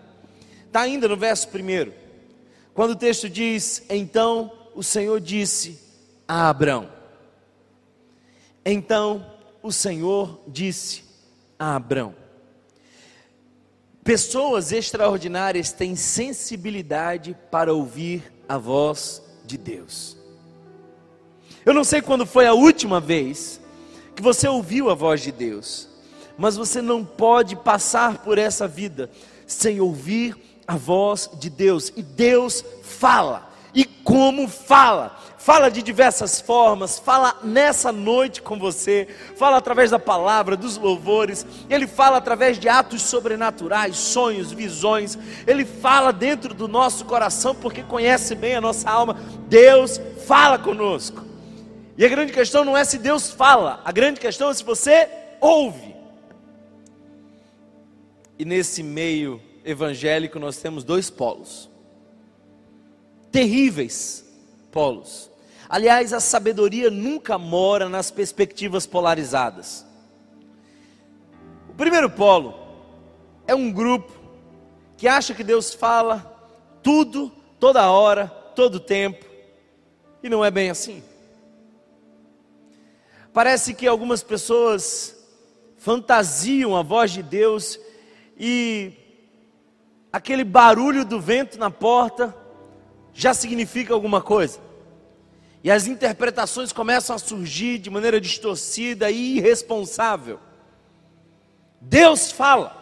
está 0.66 0.80
ainda 0.80 1.06
no 1.06 1.16
verso 1.16 1.48
primeiro, 1.48 1.92
quando 2.75 2.92
o 2.92 2.96
texto 2.96 3.28
diz: 3.28 3.84
Então 3.90 4.50
o 4.75 4.82
Senhor 4.82 5.20
disse 5.20 5.78
a 6.26 6.48
Abraão. 6.48 6.88
Então 8.64 9.35
o 9.66 9.73
Senhor 9.73 10.40
disse 10.46 11.02
a 11.58 11.75
Abraão. 11.75 12.14
Pessoas 14.04 14.70
extraordinárias 14.70 15.73
têm 15.73 15.96
sensibilidade 15.96 17.37
para 17.50 17.75
ouvir 17.75 18.32
a 18.49 18.56
voz 18.56 19.20
de 19.44 19.58
Deus. 19.58 20.16
Eu 21.64 21.75
não 21.75 21.82
sei 21.82 22.00
quando 22.00 22.25
foi 22.25 22.46
a 22.46 22.54
última 22.54 23.00
vez 23.00 23.61
que 24.14 24.23
você 24.23 24.46
ouviu 24.46 24.88
a 24.88 24.94
voz 24.94 25.20
de 25.20 25.32
Deus, 25.32 25.88
mas 26.38 26.56
você 26.56 26.80
não 26.80 27.04
pode 27.04 27.56
passar 27.56 28.18
por 28.18 28.38
essa 28.38 28.68
vida 28.68 29.11
sem 29.49 29.80
ouvir 29.80 30.37
a 30.64 30.76
voz 30.76 31.28
de 31.40 31.50
Deus. 31.50 31.92
E 31.96 32.04
Deus 32.04 32.64
fala. 32.82 33.50
E 33.75 33.85
como 33.85 34.46
fala? 34.46 35.18
Fala 35.46 35.70
de 35.70 35.80
diversas 35.80 36.40
formas, 36.40 36.98
fala 36.98 37.38
nessa 37.40 37.92
noite 37.92 38.42
com 38.42 38.58
você, 38.58 39.06
fala 39.36 39.58
através 39.58 39.92
da 39.92 39.98
palavra, 40.00 40.56
dos 40.56 40.76
louvores, 40.76 41.46
ele 41.70 41.86
fala 41.86 42.16
através 42.16 42.58
de 42.58 42.68
atos 42.68 43.02
sobrenaturais, 43.02 43.96
sonhos, 43.96 44.50
visões, 44.50 45.16
ele 45.46 45.64
fala 45.64 46.12
dentro 46.12 46.52
do 46.52 46.66
nosso 46.66 47.04
coração, 47.04 47.54
porque 47.54 47.84
conhece 47.84 48.34
bem 48.34 48.56
a 48.56 48.60
nossa 48.60 48.90
alma. 48.90 49.14
Deus 49.46 50.00
fala 50.26 50.58
conosco. 50.58 51.24
E 51.96 52.04
a 52.04 52.08
grande 52.08 52.32
questão 52.32 52.64
não 52.64 52.76
é 52.76 52.82
se 52.82 52.98
Deus 52.98 53.30
fala, 53.30 53.80
a 53.84 53.92
grande 53.92 54.18
questão 54.18 54.50
é 54.50 54.54
se 54.54 54.64
você 54.64 55.08
ouve. 55.40 55.94
E 58.36 58.44
nesse 58.44 58.82
meio 58.82 59.40
evangélico 59.64 60.40
nós 60.40 60.56
temos 60.56 60.82
dois 60.82 61.08
polos. 61.08 61.70
Terríveis 63.30 64.26
polos. 64.72 65.35
Aliás, 65.68 66.12
a 66.12 66.20
sabedoria 66.20 66.90
nunca 66.90 67.37
mora 67.37 67.88
nas 67.88 68.11
perspectivas 68.11 68.87
polarizadas. 68.87 69.85
O 71.68 71.75
primeiro 71.75 72.08
polo 72.08 72.54
é 73.46 73.54
um 73.54 73.73
grupo 73.73 74.12
que 74.96 75.08
acha 75.08 75.35
que 75.35 75.44
Deus 75.44 75.75
fala 75.75 76.32
tudo, 76.82 77.30
toda 77.58 77.90
hora, 77.90 78.28
todo 78.54 78.80
tempo, 78.80 79.25
e 80.23 80.28
não 80.28 80.44
é 80.44 80.50
bem 80.50 80.70
assim. 80.70 81.02
Parece 83.32 83.75
que 83.75 83.87
algumas 83.87 84.23
pessoas 84.23 85.14
fantasiam 85.76 86.75
a 86.75 86.82
voz 86.82 87.11
de 87.11 87.23
Deus 87.23 87.78
e 88.38 88.92
aquele 90.12 90.42
barulho 90.42 91.04
do 91.04 91.20
vento 91.20 91.58
na 91.58 91.70
porta 91.70 92.35
já 93.12 93.35
significa 93.35 93.92
alguma 93.92 94.23
coisa. 94.23 94.58
E 95.66 95.70
as 95.73 95.88
interpretações 95.88 96.73
começam 96.73 97.16
a 97.16 97.18
surgir 97.18 97.78
de 97.78 97.90
maneira 97.90 98.20
distorcida 98.20 99.11
e 99.11 99.38
irresponsável. 99.38 100.38
Deus 101.80 102.30
fala, 102.30 102.80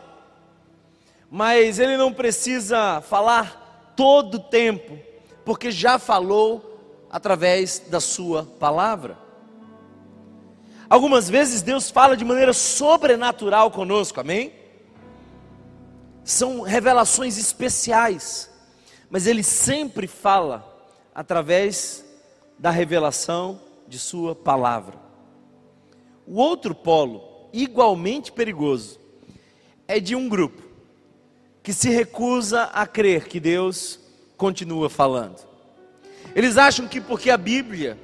mas 1.31 1.79
Ele 1.79 1.97
não 1.97 2.13
precisa 2.13 3.01
falar 3.01 3.95
todo 3.97 4.35
o 4.35 4.39
tempo, 4.39 4.99
porque 5.47 5.71
já 5.71 5.99
falou 5.99 7.07
através 7.11 7.79
da 7.89 8.01
Sua 8.01 8.45
palavra. 8.61 9.17
Algumas 10.87 11.31
vezes 11.31 11.63
Deus 11.63 11.91
fala 11.91 12.15
de 12.15 12.23
maneira 12.23 12.53
sobrenatural 12.53 13.71
conosco, 13.71 14.21
amém? 14.21 14.53
São 16.23 16.61
revelações 16.61 17.39
especiais, 17.39 18.51
mas 19.09 19.27
Ele 19.27 19.43
sempre 19.43 20.07
fala 20.07 20.71
através 21.15 22.04
da 22.65 22.71
revelação 22.71 23.61
de 23.87 23.99
Sua 23.99 24.35
palavra. 24.35 24.99
O 26.27 26.39
outro 26.39 26.75
polo, 26.75 27.47
igualmente 27.53 28.33
perigoso, 28.33 28.99
é 29.87 30.01
de 30.01 30.17
um 30.17 30.31
grupo 30.31 30.63
que 31.63 31.75
se 31.75 31.91
recusa 31.91 32.63
a 32.73 32.87
crer 32.87 33.29
que 33.29 33.39
Deus 33.39 34.01
continua 34.39 34.89
falando. 34.89 35.47
Eles 36.35 36.57
acham 36.57 36.89
que 36.89 37.03
porque 37.03 37.29
a 37.29 37.37
Bíblia 37.37 37.99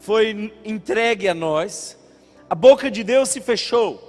foi 0.00 0.54
entregue 0.64 1.28
a 1.28 1.34
nós, 1.34 1.98
a 2.48 2.54
boca 2.54 2.90
de 2.90 3.04
Deus 3.04 3.28
se 3.28 3.42
fechou. 3.42 4.02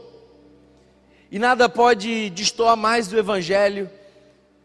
E 1.29 1.38
nada 1.38 1.67
pode 1.67 2.29
destoar 2.29 2.77
mais 2.77 3.09
do 3.09 3.19
Evangelho 3.19 3.89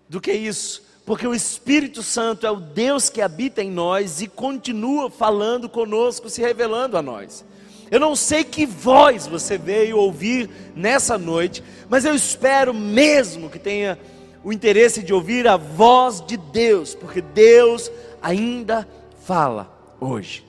do 0.09 0.21
que 0.21 0.33
isso, 0.33 0.81
porque 1.05 1.27
o 1.27 1.35
Espírito 1.35 2.03
Santo 2.03 2.47
é 2.47 2.51
o 2.51 2.61
Deus 2.61 3.11
que 3.11 3.21
habita 3.21 3.63
em 3.63 3.71
nós 3.71 4.21
e 4.21 4.29
continua 4.29 5.11
falando 5.11 5.69
conosco, 5.69 6.31
se 6.31 6.41
revelando 6.41 6.97
a 6.97 7.03
nós. 7.03 7.45
Eu 7.91 8.01
não 8.01 8.17
sei 8.17 8.45
que 8.45 8.65
voz 8.65 9.27
você 9.27 9.59
veio 9.59 9.99
ouvir 9.99 10.49
nessa 10.75 11.19
noite, 11.19 11.63
mas 11.89 12.05
eu 12.05 12.15
espero 12.15 12.73
mesmo 12.73 13.51
que 13.51 13.59
tenha 13.59 13.99
o 14.43 14.53
interesse 14.53 15.03
de 15.03 15.13
ouvir 15.13 15.47
a 15.47 15.57
voz 15.57 16.25
de 16.25 16.37
Deus, 16.37 16.95
porque 16.95 17.21
Deus 17.21 17.91
ainda 18.23 18.89
fala 19.25 19.71
hoje. 20.01 20.45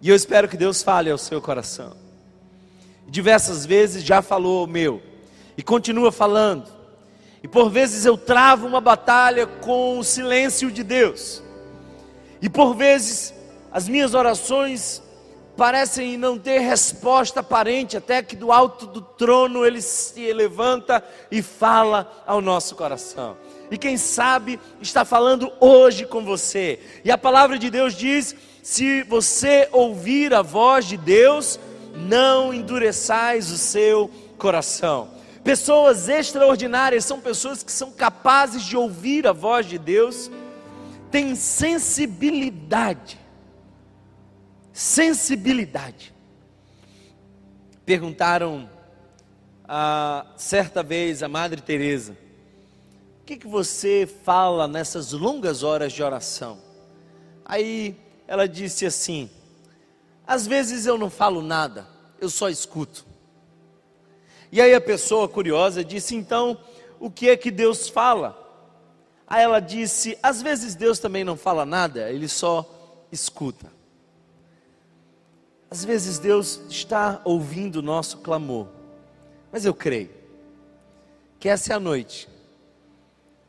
E 0.00 0.08
eu 0.08 0.14
espero 0.14 0.48
que 0.48 0.56
Deus 0.56 0.82
fale 0.82 1.10
ao 1.10 1.18
seu 1.18 1.40
coração. 1.40 1.96
Diversas 3.08 3.66
vezes 3.66 4.04
já 4.04 4.22
falou 4.22 4.64
o 4.64 4.68
meu, 4.68 5.02
e 5.56 5.62
continua 5.62 6.12
falando. 6.12 6.77
E 7.42 7.48
por 7.48 7.70
vezes 7.70 8.04
eu 8.04 8.16
travo 8.16 8.66
uma 8.66 8.80
batalha 8.80 9.46
com 9.46 9.98
o 9.98 10.04
silêncio 10.04 10.70
de 10.70 10.82
Deus. 10.82 11.42
E 12.40 12.48
por 12.48 12.74
vezes 12.74 13.34
as 13.70 13.88
minhas 13.88 14.14
orações 14.14 15.02
parecem 15.56 16.16
não 16.16 16.38
ter 16.38 16.60
resposta 16.60 17.40
aparente, 17.40 17.96
até 17.96 18.22
que 18.22 18.36
do 18.36 18.52
alto 18.52 18.86
do 18.86 19.00
trono 19.00 19.66
ele 19.66 19.82
se 19.82 20.32
levanta 20.32 21.02
e 21.30 21.42
fala 21.42 22.22
ao 22.26 22.40
nosso 22.40 22.76
coração. 22.76 23.36
E 23.70 23.76
quem 23.76 23.96
sabe 23.96 24.58
está 24.80 25.04
falando 25.04 25.52
hoje 25.60 26.06
com 26.06 26.24
você. 26.24 26.78
E 27.04 27.10
a 27.10 27.18
palavra 27.18 27.58
de 27.58 27.70
Deus 27.70 27.94
diz 27.94 28.34
se 28.62 29.02
você 29.02 29.68
ouvir 29.72 30.32
a 30.32 30.42
voz 30.42 30.86
de 30.86 30.96
Deus, 30.96 31.58
não 31.94 32.54
endureçais 32.54 33.50
o 33.50 33.58
seu 33.58 34.10
coração. 34.38 35.08
Pessoas 35.48 36.10
extraordinárias 36.10 37.06
são 37.06 37.22
pessoas 37.22 37.62
que 37.62 37.72
são 37.72 37.90
capazes 37.90 38.62
de 38.62 38.76
ouvir 38.76 39.26
a 39.26 39.32
voz 39.32 39.64
de 39.64 39.78
Deus, 39.78 40.30
têm 41.10 41.34
sensibilidade. 41.34 43.18
Sensibilidade. 44.74 46.12
Perguntaram 47.86 48.68
a, 49.66 50.26
certa 50.36 50.82
vez 50.82 51.22
a 51.22 51.28
Madre 51.28 51.62
Teresa, 51.62 52.12
o 53.22 53.24
que, 53.24 53.38
que 53.38 53.46
você 53.48 54.06
fala 54.24 54.68
nessas 54.68 55.12
longas 55.12 55.62
horas 55.62 55.94
de 55.94 56.02
oração? 56.02 56.58
Aí 57.42 57.96
ela 58.26 58.46
disse 58.46 58.84
assim: 58.84 59.30
às 60.26 60.46
vezes 60.46 60.84
eu 60.84 60.98
não 60.98 61.08
falo 61.08 61.40
nada, 61.40 61.88
eu 62.20 62.28
só 62.28 62.50
escuto. 62.50 63.06
E 64.50 64.60
aí 64.60 64.74
a 64.74 64.80
pessoa 64.80 65.28
curiosa 65.28 65.84
disse: 65.84 66.14
então, 66.14 66.58
o 66.98 67.10
que 67.10 67.28
é 67.28 67.36
que 67.36 67.50
Deus 67.50 67.88
fala? 67.88 68.36
Aí 69.26 69.42
ela 69.42 69.60
disse: 69.60 70.18
às 70.22 70.40
vezes 70.40 70.74
Deus 70.74 70.98
também 70.98 71.24
não 71.24 71.36
fala 71.36 71.66
nada, 71.66 72.10
ele 72.10 72.28
só 72.28 72.68
escuta. 73.12 73.70
Às 75.70 75.84
vezes 75.84 76.18
Deus 76.18 76.60
está 76.70 77.20
ouvindo 77.24 77.76
o 77.76 77.82
nosso 77.82 78.18
clamor, 78.18 78.68
mas 79.52 79.64
eu 79.64 79.74
creio 79.74 80.10
que 81.38 81.48
essa 81.48 81.72
é 81.72 81.76
a 81.76 81.80
noite 81.80 82.28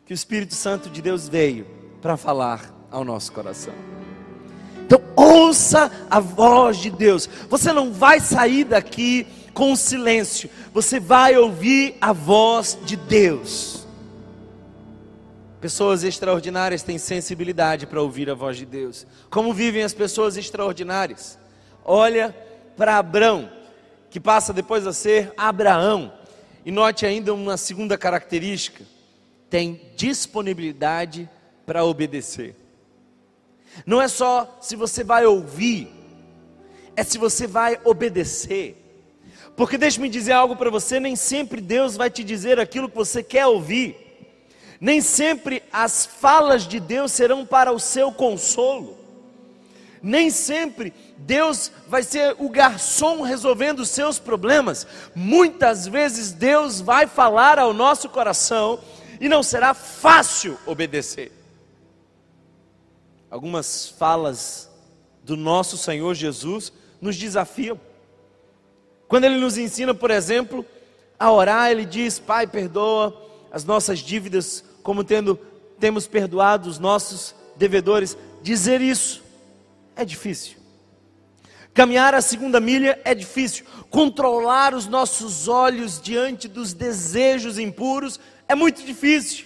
que 0.05 0.13
o 0.13 0.15
Espírito 0.15 0.53
Santo 0.53 0.89
de 0.89 1.01
Deus 1.01 1.29
veio 1.29 1.65
para 2.01 2.17
falar 2.17 2.73
ao 2.91 3.05
nosso 3.05 3.31
coração. 3.31 3.73
Então, 4.83 5.01
ouça 5.15 5.91
a 6.09 6.19
voz 6.19 6.77
de 6.77 6.89
Deus. 6.89 7.29
Você 7.47 7.71
não 7.71 7.93
vai 7.93 8.19
sair 8.19 8.63
daqui 8.63 9.27
com 9.59 9.75
silêncio, 9.75 10.49
você 10.73 11.01
vai 11.01 11.35
ouvir 11.35 11.97
a 11.99 12.13
voz 12.13 12.79
de 12.85 12.95
Deus. 12.95 13.85
Pessoas 15.59 16.01
extraordinárias 16.05 16.81
têm 16.81 16.97
sensibilidade 16.97 17.85
para 17.85 18.01
ouvir 18.01 18.29
a 18.29 18.33
voz 18.33 18.55
de 18.55 18.65
Deus. 18.65 19.05
Como 19.29 19.53
vivem 19.53 19.83
as 19.83 19.93
pessoas 19.93 20.37
extraordinárias? 20.37 21.37
Olha 21.83 22.33
para 22.77 22.97
Abraão, 22.97 23.51
que 24.09 24.17
passa 24.17 24.53
depois 24.53 24.87
a 24.87 24.93
ser 24.93 25.33
Abraão. 25.35 26.13
E 26.65 26.71
note 26.71 27.05
ainda 27.05 27.33
uma 27.33 27.57
segunda 27.57 27.97
característica: 27.97 28.85
tem 29.49 29.91
disponibilidade 29.93 31.29
para 31.65 31.83
obedecer. 31.83 32.55
Não 33.85 34.01
é 34.01 34.07
só 34.07 34.57
se 34.61 34.77
você 34.77 35.03
vai 35.03 35.25
ouvir, 35.25 35.91
é 36.95 37.03
se 37.03 37.17
você 37.17 37.45
vai 37.45 37.77
obedecer. 37.83 38.78
Porque 39.59 39.77
deixe-me 39.77 40.07
dizer 40.07 40.31
algo 40.31 40.55
para 40.55 40.69
você: 40.69 41.01
nem 41.01 41.17
sempre 41.17 41.59
Deus 41.59 41.97
vai 41.97 42.09
te 42.09 42.23
dizer 42.23 42.61
aquilo 42.61 42.87
que 42.87 42.95
você 42.95 43.21
quer 43.21 43.45
ouvir, 43.45 43.93
nem 44.79 45.01
sempre 45.01 45.61
as 45.69 46.05
falas 46.05 46.65
de 46.65 46.79
Deus 46.79 47.11
serão 47.11 47.45
para 47.45 47.69
o 47.69 47.77
seu 47.77 48.09
consolo, 48.09 48.97
nem 50.01 50.29
sempre 50.29 50.93
Deus 51.17 51.73
vai 51.89 52.03
ser 52.03 52.37
o 52.39 52.47
garçom 52.47 53.21
resolvendo 53.21 53.81
os 53.81 53.89
seus 53.89 54.17
problemas, 54.17 54.87
muitas 55.13 55.85
vezes 55.85 56.31
Deus 56.31 56.79
vai 56.79 57.05
falar 57.05 57.59
ao 57.59 57.73
nosso 57.73 58.07
coração 58.07 58.79
e 59.19 59.27
não 59.27 59.43
será 59.43 59.73
fácil 59.73 60.57
obedecer. 60.65 61.33
Algumas 63.29 63.89
falas 63.89 64.69
do 65.21 65.35
nosso 65.35 65.77
Senhor 65.77 66.13
Jesus 66.15 66.71
nos 67.01 67.17
desafiam. 67.17 67.88
Quando 69.09 69.23
ele 69.23 69.37
nos 69.37 69.57
ensina, 69.57 69.93
por 69.93 70.11
exemplo, 70.11 70.63
a 71.19 71.31
orar, 71.31 71.71
ele 71.71 71.83
diz: 71.83 72.19
Pai, 72.19 72.45
perdoa 72.45 73.19
as 73.51 73.65
nossas 73.65 73.99
dívidas, 73.99 74.63
como 74.83 75.03
tendo 75.03 75.37
temos 75.79 76.05
perdoado 76.05 76.69
os 76.69 76.77
nossos 76.77 77.33
devedores. 77.57 78.15
Dizer 78.43 78.81
isso 78.81 79.23
é 79.95 80.05
difícil. 80.05 80.57
Caminhar 81.73 82.13
a 82.13 82.21
segunda 82.21 82.59
milha 82.59 82.99
é 83.03 83.15
difícil. 83.15 83.65
Controlar 83.89 84.75
os 84.75 84.85
nossos 84.85 85.47
olhos 85.47 85.99
diante 85.99 86.47
dos 86.47 86.73
desejos 86.73 87.57
impuros 87.57 88.19
é 88.47 88.53
muito 88.53 88.85
difícil. 88.85 89.45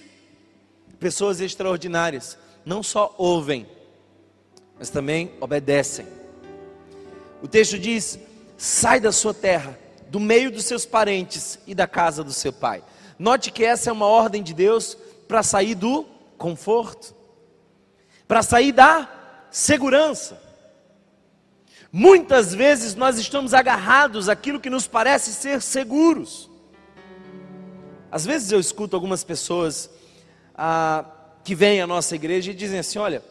Pessoas 0.99 1.39
extraordinárias 1.39 2.37
não 2.65 2.83
só 2.83 3.15
ouvem, 3.17 3.65
mas 4.77 4.89
também 4.89 5.31
obedecem. 5.39 6.05
O 7.41 7.47
texto 7.47 7.79
diz: 7.79 8.19
sai 8.57 8.99
da 8.99 9.11
sua 9.11 9.33
terra, 9.33 9.77
do 10.09 10.19
meio 10.19 10.51
dos 10.51 10.65
seus 10.65 10.85
parentes 10.85 11.59
e 11.65 11.73
da 11.73 11.87
casa 11.87 12.23
do 12.23 12.31
seu 12.33 12.53
pai. 12.53 12.83
Note 13.17 13.51
que 13.51 13.63
essa 13.63 13.89
é 13.89 13.93
uma 13.93 14.05
ordem 14.05 14.43
de 14.43 14.53
Deus 14.53 14.97
para 15.27 15.43
sair 15.43 15.75
do 15.75 16.05
conforto, 16.37 17.15
para 18.27 18.43
sair 18.43 18.71
da 18.71 19.09
segurança. 19.49 20.41
Muitas 21.91 22.53
vezes 22.53 22.95
nós 22.95 23.19
estamos 23.19 23.53
agarrados 23.53 24.27
àquilo 24.27 24.59
que 24.59 24.69
nos 24.69 24.87
parece 24.87 25.31
ser 25.31 25.61
seguros. 25.61 26.49
Às 28.11 28.25
vezes 28.25 28.51
eu 28.51 28.59
escuto 28.59 28.95
algumas 28.95 29.23
pessoas 29.23 29.89
ah, 30.55 31.05
que 31.43 31.53
vêm 31.53 31.81
à 31.81 31.87
nossa 31.87 32.15
igreja 32.15 32.51
e 32.51 32.55
dizem 32.55 32.79
assim: 32.79 32.99
olha, 32.99 33.23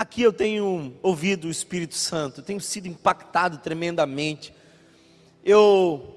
aqui 0.00 0.22
eu 0.22 0.32
tenho 0.32 0.94
ouvido 1.02 1.46
o 1.46 1.50
Espírito 1.50 1.94
Santo, 1.94 2.40
tenho 2.40 2.58
sido 2.58 2.88
impactado 2.88 3.58
tremendamente. 3.58 4.50
Eu 5.44 6.16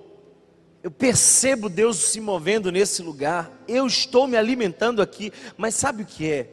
eu 0.82 0.90
percebo 0.90 1.68
Deus 1.68 1.98
se 1.98 2.22
movendo 2.22 2.72
nesse 2.72 3.02
lugar. 3.02 3.52
Eu 3.68 3.86
estou 3.86 4.26
me 4.26 4.38
alimentando 4.38 5.02
aqui, 5.02 5.34
mas 5.58 5.76
sabe 5.76 6.04
o 6.04 6.06
que 6.06 6.32
é? 6.32 6.50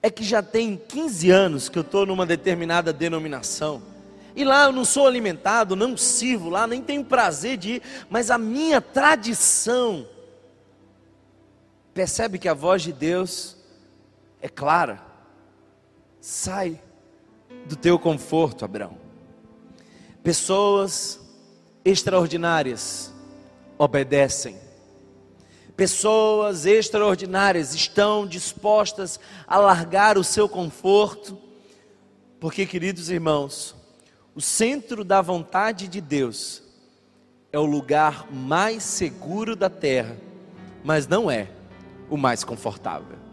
É 0.00 0.10
que 0.10 0.22
já 0.22 0.42
tem 0.42 0.76
15 0.76 1.30
anos 1.30 1.68
que 1.68 1.76
eu 1.76 1.82
estou 1.82 2.06
numa 2.06 2.24
determinada 2.24 2.92
denominação. 2.92 3.82
E 4.36 4.44
lá 4.44 4.64
eu 4.64 4.72
não 4.72 4.84
sou 4.84 5.08
alimentado, 5.08 5.74
não 5.74 5.96
sirvo 5.96 6.50
lá, 6.50 6.68
nem 6.68 6.82
tenho 6.82 7.04
prazer 7.04 7.56
de 7.56 7.70
ir, 7.74 7.82
mas 8.08 8.30
a 8.30 8.38
minha 8.38 8.80
tradição. 8.80 10.06
Percebe 11.92 12.38
que 12.38 12.48
a 12.48 12.54
voz 12.54 12.82
de 12.82 12.92
Deus 12.92 13.56
é 14.40 14.48
clara. 14.48 15.13
Sai 16.26 16.80
do 17.66 17.76
teu 17.76 17.98
conforto, 17.98 18.64
Abraão. 18.64 18.96
Pessoas 20.22 21.20
extraordinárias 21.84 23.12
obedecem. 23.76 24.56
Pessoas 25.76 26.64
extraordinárias 26.64 27.74
estão 27.74 28.26
dispostas 28.26 29.20
a 29.46 29.58
largar 29.58 30.16
o 30.16 30.24
seu 30.24 30.48
conforto, 30.48 31.38
porque, 32.40 32.64
queridos 32.64 33.10
irmãos, 33.10 33.76
o 34.34 34.40
centro 34.40 35.04
da 35.04 35.20
vontade 35.20 35.86
de 35.86 36.00
Deus 36.00 36.62
é 37.52 37.58
o 37.58 37.66
lugar 37.66 38.32
mais 38.32 38.82
seguro 38.82 39.54
da 39.54 39.68
terra, 39.68 40.16
mas 40.82 41.06
não 41.06 41.30
é 41.30 41.50
o 42.08 42.16
mais 42.16 42.42
confortável. 42.42 43.23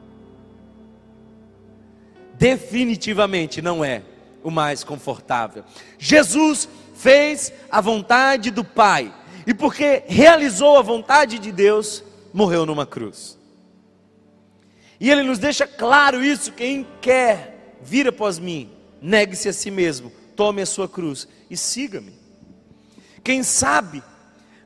Definitivamente 2.41 3.61
não 3.61 3.85
é 3.85 4.01
o 4.43 4.49
mais 4.49 4.83
confortável. 4.83 5.63
Jesus 5.99 6.67
fez 6.95 7.53
a 7.69 7.79
vontade 7.79 8.49
do 8.49 8.63
Pai, 8.63 9.13
e 9.45 9.53
porque 9.53 10.01
realizou 10.07 10.75
a 10.75 10.81
vontade 10.81 11.37
de 11.37 11.51
Deus, 11.51 12.03
morreu 12.33 12.65
numa 12.65 12.83
cruz. 12.83 13.37
E 14.99 15.11
ele 15.11 15.21
nos 15.21 15.37
deixa 15.37 15.67
claro 15.67 16.23
isso: 16.23 16.51
quem 16.53 16.87
quer 16.99 17.75
vir 17.79 18.07
após 18.07 18.39
mim, 18.39 18.71
negue-se 18.99 19.47
a 19.47 19.53
si 19.53 19.69
mesmo, 19.69 20.11
tome 20.35 20.63
a 20.63 20.65
sua 20.65 20.89
cruz 20.89 21.27
e 21.47 21.55
siga-me. 21.55 22.19
Quem 23.23 23.43
sabe, 23.43 24.01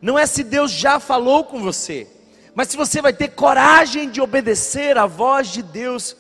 não 0.01 0.17
é 0.17 0.25
se 0.25 0.45
Deus 0.45 0.71
já 0.71 0.97
falou 0.97 1.43
com 1.43 1.61
você, 1.61 2.07
mas 2.53 2.69
se 2.69 2.77
você 2.77 3.01
vai 3.01 3.11
ter 3.11 3.31
coragem 3.31 4.09
de 4.09 4.21
obedecer 4.21 4.97
à 4.97 5.05
voz 5.05 5.49
de 5.49 5.61
Deus, 5.61 6.15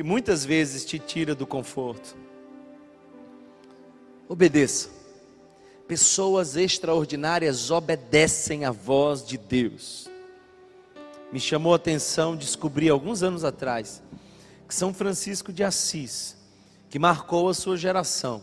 que 0.00 0.04
muitas 0.04 0.46
vezes 0.46 0.82
te 0.82 0.98
tira 0.98 1.34
do 1.34 1.46
conforto. 1.46 2.16
Obedeça. 4.26 4.88
Pessoas 5.86 6.56
extraordinárias 6.56 7.70
obedecem 7.70 8.64
à 8.64 8.70
voz 8.70 9.22
de 9.22 9.36
Deus. 9.36 10.08
Me 11.30 11.38
chamou 11.38 11.74
a 11.74 11.76
atenção 11.76 12.34
descobri 12.34 12.88
alguns 12.88 13.22
anos 13.22 13.44
atrás 13.44 14.02
que 14.66 14.74
São 14.74 14.94
Francisco 14.94 15.52
de 15.52 15.62
Assis, 15.62 16.34
que 16.88 16.98
marcou 16.98 17.50
a 17.50 17.52
sua 17.52 17.76
geração, 17.76 18.42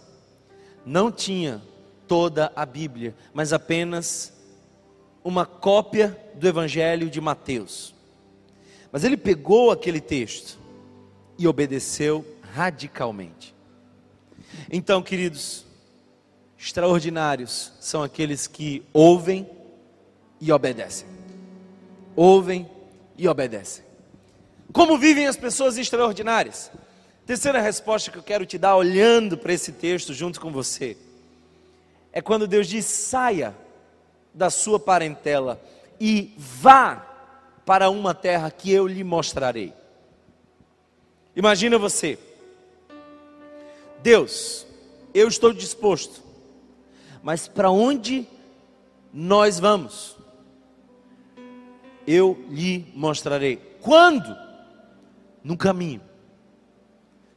não 0.86 1.12
tinha 1.12 1.60
toda 2.08 2.52
a 2.56 2.68
Bíblia, 2.68 3.16
mas 3.34 3.52
apenas 3.52 4.32
uma 5.24 5.44
cópia 5.44 6.16
do 6.36 6.48
Evangelho 6.48 7.10
de 7.10 7.20
Mateus. 7.20 7.96
Mas 8.92 9.04
ele 9.04 9.18
pegou 9.18 9.72
aquele 9.72 10.00
texto 10.00 10.67
e 11.38 11.48
obedeceu 11.48 12.26
radicalmente. 12.54 13.56
Então, 14.72 15.02
queridos, 15.02 15.66
extraordinários 16.58 17.72
são 17.80 18.02
aqueles 18.02 18.48
que 18.48 18.84
ouvem 18.94 19.48
e 20.40 20.52
obedecem. 20.52 21.08
Ouvem 22.16 22.70
e 23.18 23.28
obedecem. 23.28 23.84
Como 24.74 24.98
vivem 24.98 25.28
as 25.28 25.38
pessoas 25.38 25.78
extraordinárias? 25.78 26.72
Terceira 27.26 27.62
resposta 27.62 28.10
que 28.10 28.18
eu 28.18 28.24
quero 28.24 28.46
te 28.46 28.58
dar, 28.58 28.76
olhando 28.76 29.38
para 29.38 29.54
esse 29.54 29.72
texto 29.72 30.14
junto 30.14 30.40
com 30.40 30.52
você, 30.52 30.98
é 32.12 32.22
quando 32.22 32.48
Deus 32.48 32.68
diz: 32.68 32.86
saia 32.86 33.56
da 34.34 34.50
sua 34.50 34.80
parentela 34.80 35.62
e 36.00 36.34
vá 36.38 37.06
para 37.66 37.90
uma 37.90 38.14
terra 38.14 38.50
que 38.50 38.72
eu 38.72 38.88
lhe 38.88 39.04
mostrarei. 39.04 39.74
Imagina 41.38 41.78
você, 41.78 42.20
Deus, 44.04 44.68
eu 45.14 45.30
estou 45.30 45.54
disposto, 45.54 46.22
mas 47.24 47.48
para 47.48 47.72
onde 47.72 48.28
nós 49.14 49.58
vamos? 49.58 50.18
Eu 52.06 52.38
lhe 52.50 52.92
mostrarei. 52.94 53.58
Quando? 53.80 54.36
No 55.42 55.56
caminho 55.56 56.02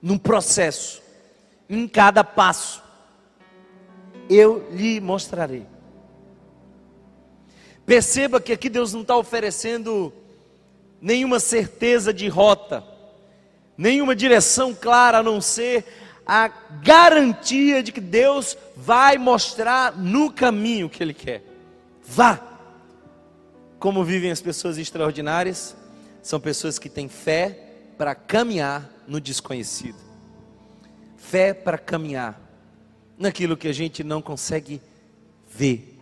num 0.03 0.17
processo, 0.19 1.03
em 1.69 1.87
cada 1.87 2.25
passo. 2.25 2.83
Eu 4.29 4.69
lhe 4.73 5.01
mostrarei. 5.01 5.67
Perceba 7.85 8.41
que 8.41 8.53
aqui 8.53 8.69
Deus 8.69 8.93
não 8.93 9.03
está 9.03 9.17
oferecendo 9.17 10.13
nenhuma 11.01 11.41
certeza 11.41 12.13
de 12.13 12.29
rota, 12.29 12.85
nenhuma 13.81 14.15
direção 14.15 14.75
clara, 14.75 15.19
a 15.19 15.23
não 15.23 15.41
ser 15.41 15.87
a 16.27 16.49
garantia 16.83 17.83
de 17.83 17.91
que 17.91 18.01
Deus 18.01 18.57
vai 18.77 19.17
mostrar 19.17 19.97
no 19.97 20.31
caminho 20.31 20.91
que 20.91 21.03
Ele 21.03 21.15
quer. 21.15 21.43
Vá! 22.07 22.39
Como 23.79 24.05
vivem 24.05 24.31
as 24.31 24.43
pessoas 24.43 24.77
extraordinárias? 24.77 25.75
São 26.23 26.39
pessoas 26.39 26.79
que 26.79 26.91
têm 26.91 27.09
fé 27.09 27.59
para 27.97 28.15
caminhar 28.15 28.87
no 29.09 29.19
desconhecido. 29.19 29.99
Fé 31.17 31.55
para 31.55 31.79
caminhar 31.79 32.39
naquilo 33.19 33.57
que 33.57 33.69
a 33.69 33.73
gente 33.73 34.05
não 34.05 34.21
consegue 34.21 34.79
ver, 35.49 35.99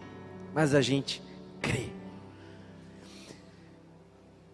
mas 0.53 0.75
a 0.75 0.81
gente 0.81 1.23
crê. 1.63 1.91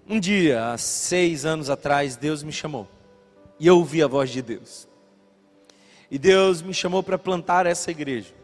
Um 0.06 0.20
dia, 0.20 0.72
há 0.72 0.76
seis 0.76 1.46
anos 1.46 1.70
atrás, 1.70 2.16
Deus 2.16 2.42
me 2.42 2.52
chamou 2.52 2.86
e 3.64 3.66
eu 3.66 3.78
ouvi 3.78 4.02
a 4.02 4.06
voz 4.06 4.28
de 4.28 4.42
Deus. 4.42 4.86
E 6.10 6.18
Deus 6.18 6.60
me 6.60 6.74
chamou 6.74 7.02
para 7.02 7.16
plantar 7.16 7.64
essa 7.64 7.90
igreja. 7.90 8.34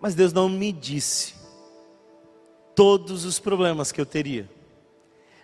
Mas 0.00 0.14
Deus 0.14 0.32
não 0.32 0.48
me 0.48 0.70
disse 0.70 1.34
todos 2.72 3.24
os 3.24 3.40
problemas 3.40 3.90
que 3.90 4.00
eu 4.00 4.06
teria, 4.06 4.48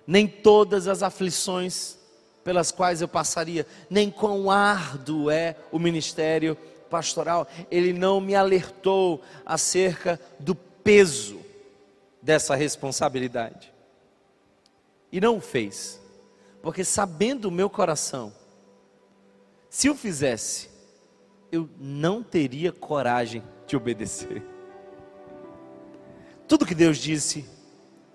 nem 0.07 0.29
todas 0.29 0.87
as 0.87 1.03
aflições 1.03 1.99
pelas 2.45 2.71
quais 2.71 3.01
eu 3.01 3.09
passaria, 3.09 3.67
nem 3.91 4.13
quão 4.13 4.49
árduo 4.49 5.29
é 5.29 5.57
o 5.73 5.81
ministério 5.81 6.57
pastoral. 6.89 7.49
Ele 7.69 7.93
não 7.93 8.21
me 8.21 8.37
alertou 8.37 9.21
acerca 9.45 10.21
do 10.39 10.55
peso 10.55 11.41
dessa 12.23 12.55
responsabilidade. 12.55 13.75
E 15.11 15.21
não 15.21 15.39
o 15.39 15.41
fez, 15.41 16.01
porque 16.67 16.83
sabendo 16.83 17.45
o 17.45 17.51
meu 17.53 17.71
coração, 17.71 18.33
se 19.71 19.89
o 19.89 19.95
fizesse, 19.95 20.69
eu 21.53 21.71
não 21.79 22.25
teria 22.25 22.73
coragem 22.73 23.41
de 23.69 23.77
obedecer. 23.77 24.43
Tudo 26.49 26.67
que 26.67 26.75
Deus 26.75 26.99
disse 26.99 27.49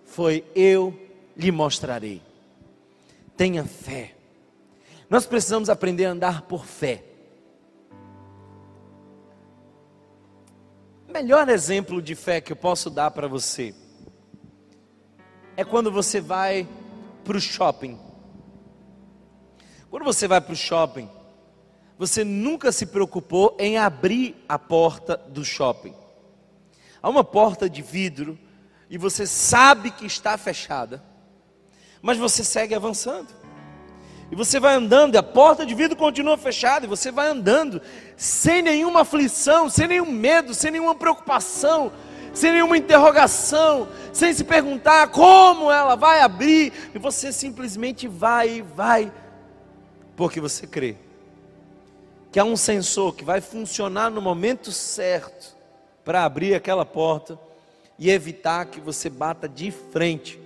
foi: 0.03 0.43
Eu 0.53 0.93
lhe 1.37 1.49
mostrarei. 1.49 2.21
Tenha 3.37 3.63
fé. 3.63 4.15
Nós 5.09 5.25
precisamos 5.25 5.69
aprender 5.69 6.07
a 6.07 6.11
andar 6.11 6.41
por 6.41 6.65
fé. 6.65 7.05
O 11.07 11.13
melhor 11.13 11.47
exemplo 11.47 12.01
de 12.01 12.15
fé 12.15 12.41
que 12.41 12.51
eu 12.51 12.57
posso 12.57 12.89
dar 12.89 13.11
para 13.11 13.29
você 13.29 13.73
é 15.55 15.63
quando 15.63 15.89
você 15.89 16.19
vai 16.19 16.67
para 17.23 17.37
o 17.37 17.39
shopping. 17.39 18.10
Quando 19.91 20.05
você 20.05 20.25
vai 20.25 20.39
para 20.39 20.53
o 20.53 20.55
shopping, 20.55 21.09
você 21.99 22.23
nunca 22.23 22.71
se 22.71 22.85
preocupou 22.85 23.57
em 23.59 23.77
abrir 23.77 24.41
a 24.47 24.57
porta 24.57 25.17
do 25.17 25.43
shopping. 25.43 25.93
Há 27.03 27.09
uma 27.09 27.25
porta 27.25 27.69
de 27.69 27.81
vidro 27.81 28.39
e 28.89 28.97
você 28.97 29.27
sabe 29.27 29.91
que 29.91 30.05
está 30.05 30.37
fechada, 30.37 31.03
mas 32.01 32.17
você 32.17 32.41
segue 32.41 32.73
avançando. 32.73 33.27
E 34.31 34.35
você 34.35 34.61
vai 34.61 34.75
andando, 34.75 35.15
e 35.15 35.17
a 35.17 35.23
porta 35.23 35.65
de 35.65 35.75
vidro 35.75 35.97
continua 35.97 36.37
fechada, 36.37 36.85
e 36.85 36.89
você 36.89 37.11
vai 37.11 37.27
andando 37.27 37.81
sem 38.15 38.61
nenhuma 38.61 39.01
aflição, 39.01 39.69
sem 39.69 39.89
nenhum 39.89 40.09
medo, 40.09 40.53
sem 40.53 40.71
nenhuma 40.71 40.95
preocupação, 40.95 41.91
sem 42.33 42.53
nenhuma 42.53 42.77
interrogação, 42.77 43.89
sem 44.13 44.33
se 44.33 44.45
perguntar 44.45 45.09
como 45.09 45.69
ela 45.69 45.95
vai 45.95 46.21
abrir, 46.21 46.71
e 46.95 46.97
você 46.97 47.33
simplesmente 47.33 48.07
vai 48.07 48.61
vai, 48.61 49.11
porque 50.15 50.39
você 50.39 50.67
crê 50.67 50.95
que 52.31 52.39
há 52.39 52.45
um 52.45 52.55
sensor 52.55 53.13
que 53.13 53.25
vai 53.25 53.41
funcionar 53.41 54.09
no 54.09 54.21
momento 54.21 54.71
certo 54.71 55.55
para 56.03 56.23
abrir 56.23 56.55
aquela 56.55 56.85
porta 56.85 57.37
e 57.99 58.09
evitar 58.09 58.65
que 58.65 58.79
você 58.79 59.09
bata 59.09 59.49
de 59.49 59.69
frente 59.69 60.39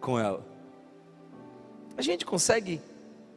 com 0.00 0.18
ela. 0.18 0.44
A 1.96 2.02
gente 2.02 2.26
consegue 2.26 2.80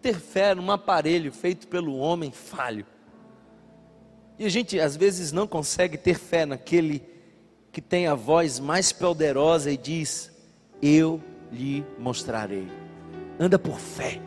ter 0.01 0.19
fé 0.19 0.53
num 0.53 0.69
aparelho 0.69 1.31
feito 1.31 1.67
pelo 1.67 1.97
homem 1.97 2.31
falho. 2.31 2.85
E 4.37 4.45
a 4.45 4.49
gente 4.49 4.79
às 4.79 4.95
vezes 4.95 5.31
não 5.31 5.47
consegue 5.47 5.97
ter 5.97 6.15
fé 6.15 6.45
naquele 6.45 7.01
que 7.71 7.81
tem 7.81 8.07
a 8.07 8.13
voz 8.13 8.59
mais 8.59 8.91
poderosa 8.91 9.71
e 9.71 9.77
diz: 9.77 10.31
Eu 10.81 11.21
lhe 11.51 11.85
mostrarei. 11.97 12.67
Anda 13.39 13.57
por 13.57 13.79
fé 13.79 14.21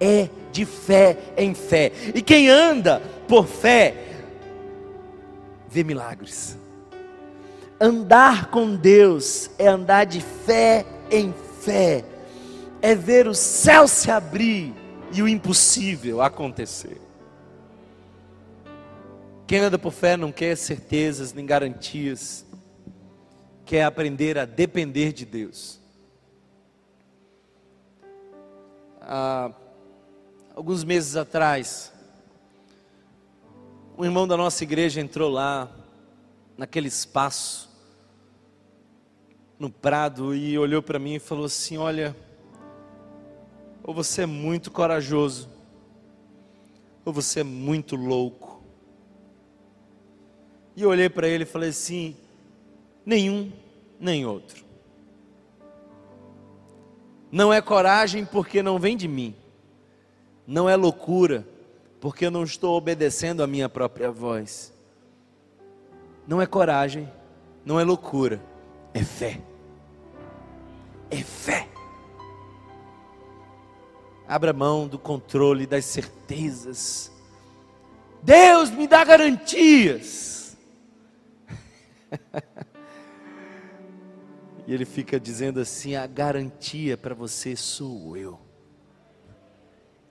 é 0.00 0.28
de 0.52 0.64
fé 0.64 1.16
em 1.36 1.54
fé. 1.54 1.92
E 2.14 2.22
quem 2.22 2.48
anda 2.48 3.00
por 3.26 3.46
fé, 3.46 3.94
vê 5.68 5.84
milagres. 5.84 6.56
Andar 7.80 8.50
com 8.50 8.74
Deus 8.74 9.50
é 9.58 9.68
andar 9.68 10.04
de 10.04 10.20
fé 10.20 10.84
em 11.10 11.32
fé, 11.60 12.04
é 12.82 12.94
ver 12.94 13.28
o 13.28 13.34
céu 13.34 13.86
se 13.86 14.10
abrir 14.10 14.74
e 15.12 15.22
o 15.22 15.28
impossível 15.28 16.20
acontecer. 16.20 17.00
Quem 19.46 19.60
anda 19.60 19.78
por 19.78 19.92
fé 19.92 20.16
não 20.16 20.32
quer 20.32 20.56
certezas 20.56 21.32
nem 21.32 21.46
garantias, 21.46 22.44
quer 23.64 23.84
aprender 23.84 24.36
a 24.38 24.44
depender 24.44 25.12
de 25.12 25.24
Deus. 25.24 25.80
Ah, 29.00 29.50
alguns 30.58 30.82
meses 30.82 31.14
atrás, 31.14 31.92
um 33.96 34.04
irmão 34.04 34.26
da 34.26 34.36
nossa 34.36 34.64
igreja 34.64 35.00
entrou 35.00 35.30
lá, 35.30 35.70
naquele 36.56 36.88
espaço, 36.88 37.70
no 39.56 39.70
prado, 39.70 40.34
e 40.34 40.58
olhou 40.58 40.82
para 40.82 40.98
mim 40.98 41.14
e 41.14 41.18
falou 41.20 41.44
assim: 41.44 41.78
Olha, 41.78 42.16
ou 43.84 43.94
você 43.94 44.22
é 44.22 44.26
muito 44.26 44.68
corajoso, 44.72 45.48
ou 47.04 47.12
você 47.12 47.38
é 47.40 47.44
muito 47.44 47.94
louco. 47.94 48.60
E 50.74 50.82
eu 50.82 50.88
olhei 50.88 51.08
para 51.08 51.28
ele 51.28 51.44
e 51.44 51.46
falei 51.46 51.68
assim: 51.68 52.16
nenhum, 53.06 53.52
nem 54.00 54.26
outro. 54.26 54.64
Não 57.30 57.52
é 57.52 57.62
coragem 57.62 58.24
porque 58.24 58.60
não 58.60 58.80
vem 58.80 58.96
de 58.96 59.06
mim 59.06 59.36
não 60.48 60.66
é 60.66 60.74
loucura, 60.74 61.46
porque 62.00 62.24
eu 62.24 62.30
não 62.30 62.42
estou 62.42 62.74
obedecendo 62.74 63.42
a 63.42 63.46
minha 63.46 63.68
própria 63.68 64.10
voz. 64.10 64.72
Não 66.26 66.40
é 66.40 66.46
coragem, 66.46 67.06
não 67.66 67.78
é 67.78 67.84
loucura, 67.84 68.40
é 68.94 69.04
fé. 69.04 69.42
É 71.10 71.18
fé. 71.18 71.68
Abra 74.26 74.54
mão 74.54 74.88
do 74.88 74.98
controle 74.98 75.66
das 75.66 75.84
certezas. 75.84 77.12
Deus 78.22 78.70
me 78.70 78.88
dá 78.88 79.04
garantias. 79.04 80.56
e 84.66 84.72
ele 84.72 84.86
fica 84.86 85.20
dizendo 85.20 85.60
assim: 85.60 85.94
a 85.94 86.06
garantia 86.06 86.96
para 86.96 87.14
você 87.14 87.54
sou 87.54 88.16
eu. 88.16 88.47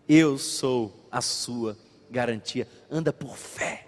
Eu 0.08 0.38
sou 0.38 1.08
a 1.12 1.22
sua 1.22 1.78
garantia. 2.10 2.68
Anda 2.90 3.12
por 3.12 3.36
fé. 3.36 3.88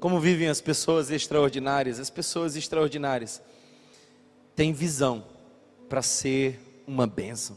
Como 0.00 0.20
vivem 0.20 0.48
as 0.48 0.60
pessoas 0.60 1.10
extraordinárias? 1.10 1.98
As 1.98 2.08
pessoas 2.08 2.56
extraordinárias 2.56 3.42
têm 4.54 4.72
visão 4.72 5.24
para 5.88 6.02
ser 6.02 6.82
uma 6.86 7.06
bênção. 7.06 7.56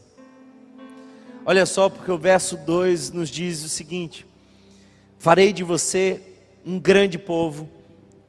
Olha 1.44 1.64
só, 1.66 1.88
porque 1.88 2.10
o 2.10 2.18
verso 2.18 2.56
2 2.56 3.10
nos 3.10 3.30
diz 3.30 3.64
o 3.64 3.68
seguinte: 3.68 4.26
Farei 5.18 5.52
de 5.52 5.64
você 5.64 6.20
um 6.64 6.78
grande 6.78 7.18
povo 7.18 7.68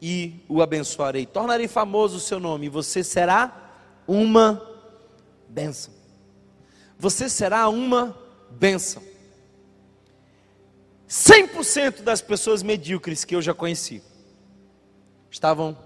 e 0.02 0.44
o 0.48 0.62
abençoarei. 0.62 1.26
Tornarei 1.26 1.68
famoso 1.68 2.18
o 2.18 2.22
seu 2.22 2.40
nome, 2.40 2.68
e 2.68 2.70
você 2.70 3.04
será 3.04 3.74
uma 4.08 4.62
bênção. 5.50 5.94
Você 6.98 7.28
será 7.28 7.68
uma 7.68 8.23
bênção. 8.60 9.04
100% 11.08 12.02
das 12.02 12.22
pessoas 12.22 12.64
medíocres 12.64 13.24
que 13.24 13.36
eu 13.36 13.42
já 13.42 13.54
conheci 13.54 14.02
estavam 15.30 15.78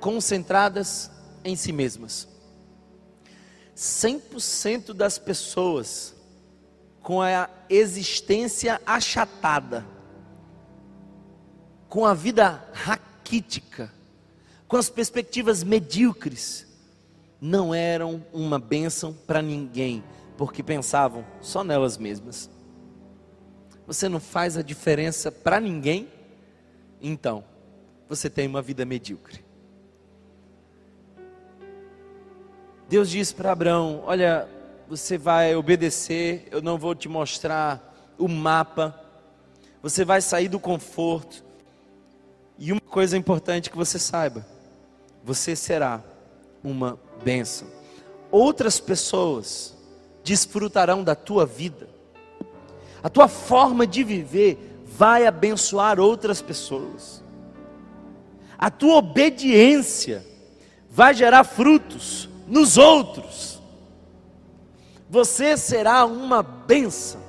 concentradas 0.00 1.10
em 1.44 1.56
si 1.56 1.72
mesmas. 1.72 2.28
100% 3.76 4.92
das 4.92 5.18
pessoas 5.18 6.14
com 7.02 7.20
a 7.20 7.48
existência 7.68 8.80
achatada, 8.86 9.86
com 11.88 12.06
a 12.06 12.14
vida 12.14 12.68
raquítica, 12.72 13.92
com 14.68 14.76
as 14.76 14.88
perspectivas 14.88 15.64
medíocres, 15.64 16.66
não 17.40 17.74
eram 17.74 18.24
uma 18.32 18.58
bênção 18.58 19.12
para 19.12 19.42
ninguém, 19.42 20.04
porque 20.44 20.60
pensavam 20.60 21.24
só 21.40 21.62
nelas 21.62 21.96
mesmas. 21.96 22.50
Você 23.86 24.08
não 24.08 24.18
faz 24.18 24.56
a 24.56 24.62
diferença 24.62 25.30
para 25.30 25.60
ninguém, 25.60 26.08
então 27.00 27.44
você 28.08 28.28
tem 28.28 28.48
uma 28.48 28.60
vida 28.60 28.84
medíocre. 28.84 29.44
Deus 32.88 33.08
disse 33.08 33.32
para 33.32 33.52
Abraão: 33.52 34.02
Olha, 34.04 34.48
você 34.88 35.16
vai 35.16 35.54
obedecer, 35.54 36.48
eu 36.50 36.60
não 36.60 36.76
vou 36.76 36.92
te 36.92 37.08
mostrar 37.08 38.12
o 38.18 38.26
mapa, 38.26 39.00
você 39.80 40.04
vai 40.04 40.20
sair 40.20 40.48
do 40.48 40.58
conforto. 40.58 41.44
E 42.58 42.72
uma 42.72 42.80
coisa 42.80 43.16
importante 43.16 43.70
que 43.70 43.76
você 43.76 43.96
saiba: 43.96 44.44
você 45.22 45.54
será 45.54 46.02
uma 46.64 46.98
bênção. 47.22 47.68
Outras 48.28 48.80
pessoas 48.80 49.80
desfrutarão 50.22 51.02
da 51.02 51.14
tua 51.14 51.44
vida. 51.44 51.88
a 53.02 53.08
tua 53.08 53.26
forma 53.26 53.84
de 53.84 54.04
viver 54.04 54.84
vai 54.86 55.26
abençoar 55.26 55.98
outras 55.98 56.40
pessoas. 56.40 57.22
A 58.56 58.70
tua 58.70 58.96
obediência 58.96 60.24
vai 60.88 61.12
gerar 61.12 61.42
frutos 61.42 62.28
nos 62.46 62.78
outros. 62.78 63.60
Você 65.10 65.56
será 65.56 66.04
uma 66.04 66.42
benção. 66.42 67.20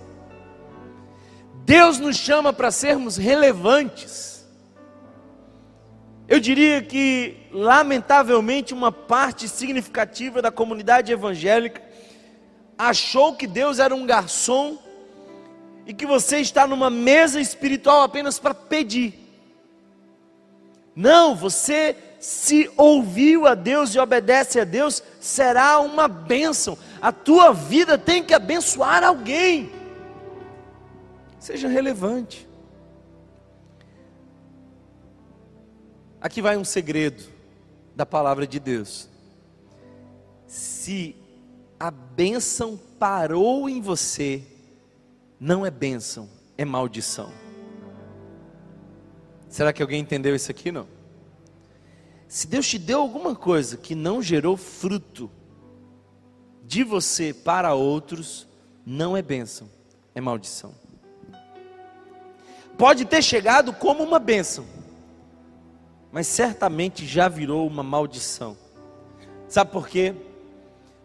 Deus 1.66 1.98
nos 1.98 2.18
chama 2.18 2.54
para 2.54 2.70
sermos 2.70 3.18
relevantes. 3.18 4.46
Eu 6.28 6.40
diria 6.40 6.82
que, 6.82 7.38
lamentavelmente, 7.52 8.74
uma 8.74 8.92
parte 8.92 9.48
significativa 9.48 10.42
da 10.42 10.52
comunidade 10.52 11.12
evangélica 11.12 11.82
achou 12.78 13.36
que 13.36 13.48
Deus 13.48 13.80
era 13.80 13.94
um 13.94 14.06
garçom 14.06 14.78
e 15.86 15.94
que 15.94 16.06
você 16.06 16.40
está 16.40 16.66
numa 16.66 16.90
mesa 16.90 17.40
espiritual 17.40 18.02
apenas 18.02 18.40
para 18.40 18.54
pedir. 18.54 19.20
Não, 20.96 21.36
você 21.36 21.96
se 22.20 22.72
ouviu 22.78 23.46
a 23.48 23.56
Deus 23.56 23.94
e 23.94 24.00
obedece 24.00 24.60
a 24.60 24.64
Deus, 24.64 25.04
será 25.20 25.80
uma 25.80 26.08
bênção. 26.08 26.78
A 27.02 27.12
tua 27.12 27.52
vida 27.52 27.98
tem 27.98 28.24
que 28.24 28.34
abençoar 28.34 29.04
alguém. 29.04 29.72
Seja 31.40 31.68
relevante. 31.68 32.48
Aqui 36.22 36.42
vai 36.42 36.56
um 36.56 36.64
segredo 36.64 37.24
da 37.94 38.06
palavra 38.06 38.48
de 38.48 38.58
Deus. 38.58 39.10
Se 40.48 41.18
a 41.84 41.92
bênção 41.92 42.80
parou 42.98 43.68
em 43.68 43.82
você, 43.82 44.42
não 45.38 45.66
é 45.66 45.70
bênção, 45.70 46.30
é 46.58 46.64
maldição. 46.64 47.30
Será 49.50 49.74
que 49.74 49.82
alguém 49.82 50.00
entendeu 50.00 50.34
isso 50.34 50.50
aqui? 50.50 50.72
Não. 50.72 50.88
Se 52.26 52.48
Deus 52.48 52.66
te 52.70 52.80
deu 52.80 53.02
alguma 53.02 53.36
coisa 53.36 53.76
que 53.76 53.96
não 53.96 54.22
gerou 54.22 54.56
fruto 54.56 55.30
de 56.64 56.86
você 56.86 57.34
para 57.34 57.74
outros, 57.74 58.48
não 58.86 59.18
é 59.18 59.22
bênção, 59.22 59.70
é 60.16 60.22
maldição. 60.22 60.74
Pode 62.78 63.04
ter 63.04 63.22
chegado 63.22 63.74
como 63.74 64.06
uma 64.06 64.20
bênção, 64.20 64.66
mas 66.14 66.28
certamente 66.28 67.06
já 67.06 67.28
virou 67.28 67.68
uma 67.68 67.84
maldição. 67.84 68.58
Sabe 69.50 69.70
por 69.70 69.90
quê? 69.90 70.16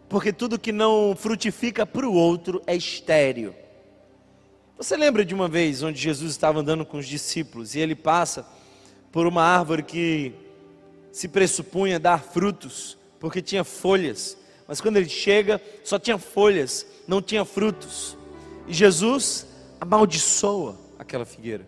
Porque 0.09 0.33
tudo 0.33 0.57
que 0.57 0.71
não 0.71 1.15
frutifica 1.15 1.85
para 1.85 2.09
o 2.09 2.13
outro 2.13 2.61
é 2.65 2.75
estéreo. 2.75 3.53
Você 4.75 4.97
lembra 4.97 5.23
de 5.23 5.35
uma 5.35 5.47
vez 5.47 5.83
onde 5.83 5.99
Jesus 5.99 6.31
estava 6.31 6.61
andando 6.61 6.85
com 6.85 6.97
os 6.97 7.07
discípulos 7.07 7.75
e 7.75 7.79
ele 7.79 7.95
passa 7.95 8.45
por 9.11 9.27
uma 9.27 9.43
árvore 9.43 9.83
que 9.83 10.33
se 11.11 11.27
pressupunha 11.27 11.99
dar 11.99 12.23
frutos, 12.23 12.97
porque 13.19 13.41
tinha 13.41 13.63
folhas, 13.63 14.37
mas 14.67 14.79
quando 14.79 14.97
ele 14.97 15.09
chega, 15.09 15.61
só 15.83 15.99
tinha 15.99 16.17
folhas, 16.17 16.85
não 17.07 17.21
tinha 17.21 17.43
frutos. 17.43 18.17
E 18.67 18.73
Jesus 18.73 19.45
amaldiçoa 19.81 20.77
aquela 20.97 21.25
figueira. 21.25 21.67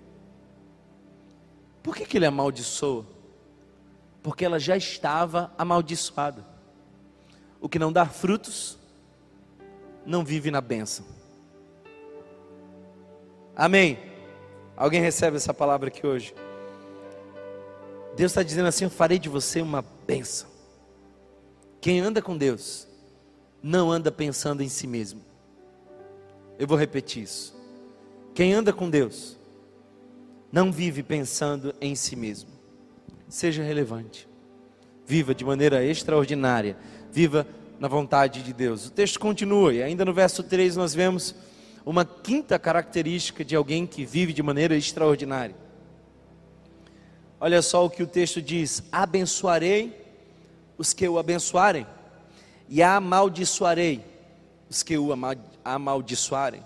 Por 1.84 1.96
que, 1.96 2.06
que 2.06 2.18
ele 2.18 2.26
amaldiçoa? 2.26 3.06
Porque 4.24 4.46
ela 4.46 4.60
já 4.60 4.78
estava 4.78 5.52
amaldiçoada. 5.58 6.51
O 7.62 7.70
que 7.70 7.80
não 7.80 7.94
dá 7.94 8.06
frutos, 8.06 8.78
não 10.06 10.26
vive 10.26 10.52
na 10.52 10.60
bênção. 10.60 11.06
Amém. 13.56 14.00
Alguém 14.76 15.00
recebe 15.00 15.38
essa 15.38 15.54
palavra 15.54 15.90
aqui 15.90 16.06
hoje? 16.06 16.34
Deus 18.16 18.32
está 18.32 18.44
dizendo 18.44 18.68
assim: 18.68 18.86
Eu 18.86 18.90
farei 18.90 19.20
de 19.20 19.30
você 19.30 19.62
uma 19.62 19.84
bênção. 20.08 20.50
Quem 21.80 22.00
anda 22.00 22.22
com 22.22 22.38
Deus, 22.38 22.88
não 23.62 23.92
anda 23.92 24.12
pensando 24.12 24.62
em 24.64 24.70
si 24.70 24.88
mesmo. 24.88 25.22
Eu 26.58 26.68
vou 26.68 26.78
repetir 26.78 27.24
isso. 27.24 27.56
Quem 28.34 28.54
anda 28.54 28.72
com 28.72 28.90
Deus, 28.90 29.38
não 30.52 30.72
vive 30.72 31.02
pensando 31.04 31.74
em 31.80 31.96
si 31.96 32.16
mesmo. 32.16 32.50
Seja 33.28 33.64
relevante. 33.64 34.28
Viva 35.06 35.34
de 35.34 35.44
maneira 35.44 35.84
extraordinária. 35.84 36.78
Viva 37.12 37.46
na 37.80 37.88
vontade 37.88 38.44
de 38.44 38.54
Deus. 38.54 38.88
O 38.88 38.92
texto 38.92 39.20
continua, 39.20 39.74
e 39.74 39.84
ainda 39.84 40.06
no 40.06 40.14
verso 40.14 40.44
3 40.44 40.76
nós 40.76 40.94
vemos 40.94 41.36
uma 41.86 42.06
quinta 42.06 42.60
característica 42.60 43.44
de 43.44 43.56
alguém 43.56 43.88
que 43.88 44.06
vive 44.06 44.34
de 44.34 44.44
maneira 44.44 44.76
extraordinária. 44.76 45.56
Olha 47.40 47.62
só 47.62 47.86
o 47.86 47.90
que 47.90 48.04
o 48.04 48.08
texto 48.08 48.42
diz: 48.42 48.84
abençoarei 48.92 50.00
os 50.78 50.94
que 50.94 51.08
o 51.08 51.18
abençoarem, 51.18 51.88
e 52.70 52.84
amaldiçoarei 52.84 54.06
os 54.70 54.84
que 54.84 54.98
o 54.98 55.10
amaldiçoarem. 55.66 56.64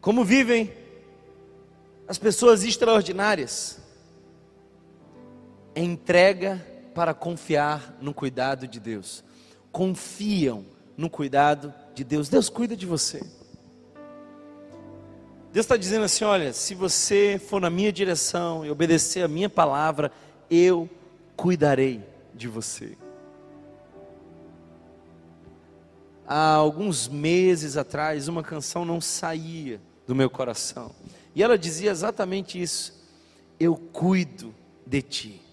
Como 0.00 0.24
vivem 0.24 0.72
as 2.08 2.18
pessoas 2.18 2.64
extraordinárias? 2.64 3.78
Entrega 5.76 6.66
para 7.00 7.14
confiar 7.14 7.96
no 7.98 8.12
cuidado 8.12 8.68
de 8.68 8.78
Deus. 8.78 9.24
Confiam 9.72 10.66
no 10.98 11.08
cuidado 11.08 11.72
de 11.94 12.04
Deus. 12.04 12.28
Deus 12.28 12.50
cuida 12.50 12.76
de 12.76 12.84
você. 12.84 13.20
Deus 15.50 15.64
está 15.64 15.78
dizendo 15.78 16.04
assim: 16.04 16.24
olha, 16.24 16.52
se 16.52 16.74
você 16.74 17.40
for 17.42 17.58
na 17.58 17.70
minha 17.70 17.90
direção 17.90 18.66
e 18.66 18.70
obedecer 18.70 19.22
a 19.22 19.28
minha 19.28 19.48
palavra, 19.48 20.12
eu 20.50 20.90
cuidarei 21.34 22.04
de 22.34 22.46
você. 22.48 22.98
Há 26.26 26.52
alguns 26.52 27.08
meses 27.08 27.78
atrás, 27.78 28.28
uma 28.28 28.42
canção 28.42 28.84
não 28.84 29.00
saía 29.00 29.80
do 30.06 30.14
meu 30.14 30.28
coração, 30.28 30.94
e 31.34 31.42
ela 31.42 31.56
dizia 31.56 31.90
exatamente 31.90 32.60
isso: 32.60 32.92
Eu 33.58 33.74
cuido 33.74 34.54
de 34.86 35.00
ti. 35.00 35.49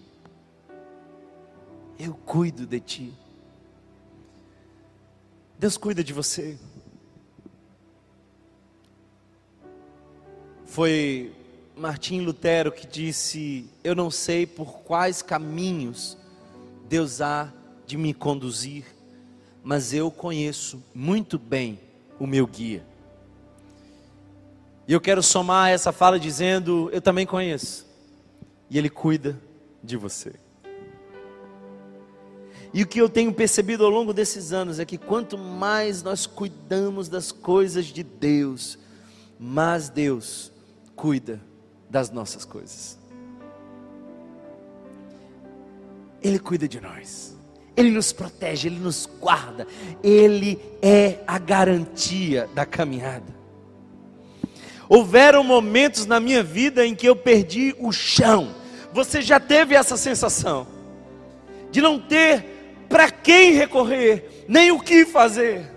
Eu 1.98 2.14
cuido 2.14 2.64
de 2.64 2.78
ti. 2.78 3.12
Deus 5.58 5.76
cuida 5.76 6.04
de 6.04 6.12
você. 6.12 6.56
Foi 10.64 11.32
Martim 11.76 12.20
Lutero 12.20 12.70
que 12.70 12.86
disse: 12.86 13.68
Eu 13.82 13.96
não 13.96 14.10
sei 14.10 14.46
por 14.46 14.80
quais 14.80 15.22
caminhos 15.22 16.16
Deus 16.88 17.20
há 17.20 17.52
de 17.86 17.96
me 17.96 18.14
conduzir, 18.14 18.84
mas 19.64 19.92
eu 19.92 20.10
conheço 20.10 20.82
muito 20.94 21.38
bem 21.38 21.80
o 22.20 22.26
meu 22.26 22.46
guia. 22.46 22.86
E 24.86 24.92
eu 24.92 25.00
quero 25.00 25.22
somar 25.22 25.70
essa 25.70 25.90
fala 25.90 26.18
dizendo: 26.18 26.88
Eu 26.92 27.00
também 27.00 27.26
conheço, 27.26 27.84
e 28.70 28.78
Ele 28.78 28.88
cuida 28.88 29.40
de 29.82 29.96
você. 29.96 30.34
E 32.72 32.82
o 32.82 32.86
que 32.86 33.00
eu 33.00 33.08
tenho 33.08 33.32
percebido 33.32 33.84
ao 33.84 33.90
longo 33.90 34.12
desses 34.12 34.52
anos 34.52 34.78
é 34.78 34.84
que 34.84 34.98
quanto 34.98 35.38
mais 35.38 36.02
nós 36.02 36.26
cuidamos 36.26 37.08
das 37.08 37.32
coisas 37.32 37.86
de 37.86 38.02
Deus, 38.02 38.78
mais 39.38 39.88
Deus 39.88 40.52
cuida 40.94 41.40
das 41.88 42.10
nossas 42.10 42.44
coisas. 42.44 42.98
Ele 46.22 46.38
cuida 46.38 46.68
de 46.68 46.80
nós. 46.80 47.36
Ele 47.76 47.90
nos 47.90 48.12
protege, 48.12 48.68
ele 48.68 48.80
nos 48.80 49.08
guarda. 49.20 49.66
Ele 50.02 50.60
é 50.82 51.20
a 51.26 51.38
garantia 51.38 52.48
da 52.54 52.66
caminhada. 52.66 53.38
Houveram 54.88 55.44
momentos 55.44 56.04
na 56.04 56.18
minha 56.18 56.42
vida 56.42 56.84
em 56.84 56.94
que 56.94 57.08
eu 57.08 57.14
perdi 57.14 57.74
o 57.78 57.92
chão. 57.92 58.54
Você 58.92 59.22
já 59.22 59.38
teve 59.38 59.74
essa 59.74 59.96
sensação 59.96 60.66
de 61.70 61.80
não 61.80 62.00
ter 62.00 62.57
para 62.88 63.10
quem 63.10 63.52
recorrer, 63.52 64.44
nem 64.48 64.70
o 64.70 64.80
que 64.80 65.04
fazer, 65.04 65.70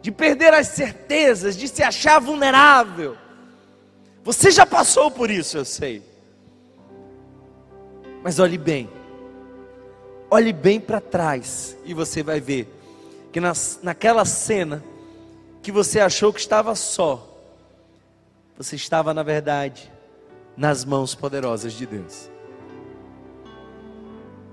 de 0.00 0.12
perder 0.12 0.54
as 0.54 0.68
certezas, 0.68 1.56
de 1.56 1.66
se 1.66 1.82
achar 1.82 2.20
vulnerável. 2.20 3.16
Você 4.22 4.50
já 4.50 4.64
passou 4.64 5.10
por 5.10 5.30
isso, 5.30 5.58
eu 5.58 5.64
sei. 5.64 6.02
Mas 8.22 8.38
olhe 8.38 8.58
bem, 8.58 8.88
olhe 10.30 10.52
bem 10.52 10.80
para 10.80 11.00
trás 11.00 11.76
e 11.84 11.94
você 11.94 12.22
vai 12.22 12.40
ver 12.40 12.72
que 13.32 13.40
nas, 13.40 13.80
naquela 13.82 14.24
cena 14.24 14.82
que 15.62 15.70
você 15.70 16.00
achou 16.00 16.32
que 16.32 16.40
estava 16.40 16.74
só, 16.74 17.36
você 18.56 18.76
estava 18.76 19.12
na 19.12 19.22
verdade 19.22 19.92
nas 20.56 20.84
mãos 20.84 21.14
poderosas 21.14 21.72
de 21.72 21.84
Deus. 21.84 22.30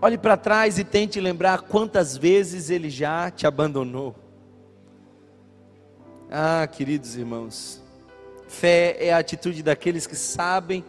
Olhe 0.04 0.18
para 0.18 0.36
trás 0.36 0.78
e 0.78 0.84
tente 0.84 1.18
lembrar 1.22 1.62
quantas 1.62 2.18
vezes 2.18 2.70
ele 2.70 2.90
já 2.90 3.32
te 3.32 3.48
abandonou. 3.48 4.14
Ah, 6.30 6.68
queridos 6.68 7.16
irmãos, 7.16 7.82
fé 8.50 8.98
é 9.00 9.14
a 9.14 9.20
atitude 9.20 9.64
daqueles 9.64 10.06
que 10.06 10.18
sabem 10.18 10.84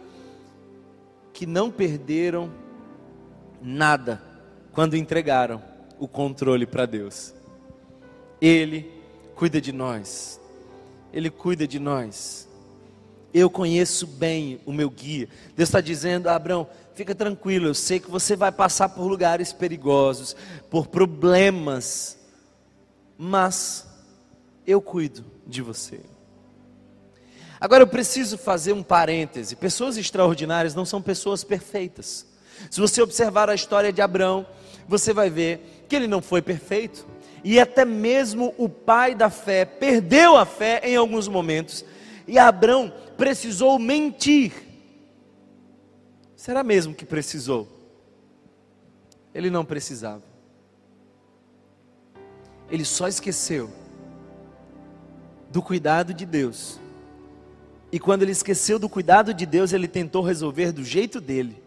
que 1.31 1.45
não 1.45 1.71
perderam 1.71 2.51
nada 3.61 4.21
quando 4.73 4.97
entregaram 4.97 5.63
o 5.97 6.09
controle 6.09 6.65
para 6.65 6.85
Deus. 6.85 7.33
Ele 8.41 8.91
cuida 9.33 9.61
de 9.61 9.71
nós. 9.71 10.41
Ele 11.13 11.29
cuida 11.29 11.65
de 11.65 11.79
nós. 11.79 12.49
Eu 13.33 13.49
conheço 13.49 14.05
bem 14.07 14.59
o 14.65 14.73
meu 14.73 14.89
guia. 14.89 15.29
Deus 15.55 15.69
está 15.69 15.79
dizendo, 15.79 16.27
Abraão, 16.27 16.67
fica 16.95 17.13
tranquilo, 17.13 17.67
eu 17.67 17.73
sei 17.73 17.99
que 17.99 18.09
você 18.09 18.35
vai 18.35 18.51
passar 18.51 18.89
por 18.89 19.05
lugares 19.05 19.51
perigosos, 19.51 20.35
por 20.69 20.87
problemas, 20.87 22.17
mas 23.17 23.85
eu 24.65 24.81
cuido 24.81 25.25
de 25.45 25.61
você. 25.61 25.99
Agora 27.59 27.83
eu 27.83 27.87
preciso 27.87 28.37
fazer 28.37 28.71
um 28.71 28.81
parêntese: 28.81 29.55
pessoas 29.55 29.97
extraordinárias 29.97 30.73
não 30.73 30.85
são 30.85 31.01
pessoas 31.01 31.43
perfeitas. 31.43 32.25
Se 32.71 32.79
você 32.79 33.01
observar 33.01 33.49
a 33.49 33.55
história 33.55 33.91
de 33.91 34.01
Abraão, 34.01 34.45
você 34.87 35.11
vai 35.11 35.29
ver 35.29 35.85
que 35.89 35.95
ele 35.95 36.07
não 36.07 36.21
foi 36.21 36.41
perfeito, 36.41 37.05
e 37.43 37.59
até 37.59 37.83
mesmo 37.83 38.55
o 38.57 38.69
pai 38.69 39.13
da 39.13 39.29
fé 39.29 39.65
perdeu 39.65 40.37
a 40.37 40.45
fé 40.45 40.79
em 40.83 40.95
alguns 40.95 41.27
momentos, 41.27 41.83
e 42.25 42.39
Abraão 42.39 42.93
precisou 43.17 43.77
mentir. 43.77 44.64
Será 46.45 46.63
mesmo 46.63 46.93
que 46.93 47.07
precisou? 47.07 47.67
Ele 49.33 49.49
não 49.49 49.65
precisava. 49.65 50.21
Ele 52.69 52.85
só 52.85 53.07
esqueceu 53.07 53.67
do 55.49 55.59
cuidado 55.59 56.13
de 56.13 56.23
Deus. 56.23 56.79
E 57.91 57.99
quando 57.99 58.21
ele 58.21 58.31
esqueceu 58.31 58.77
do 58.77 58.87
cuidado 58.87 59.33
de 59.33 59.43
Deus, 59.43 59.73
ele 59.73 59.87
tentou 59.87 60.21
resolver 60.21 60.71
do 60.71 60.83
jeito 60.83 61.19
dele. 61.19 61.63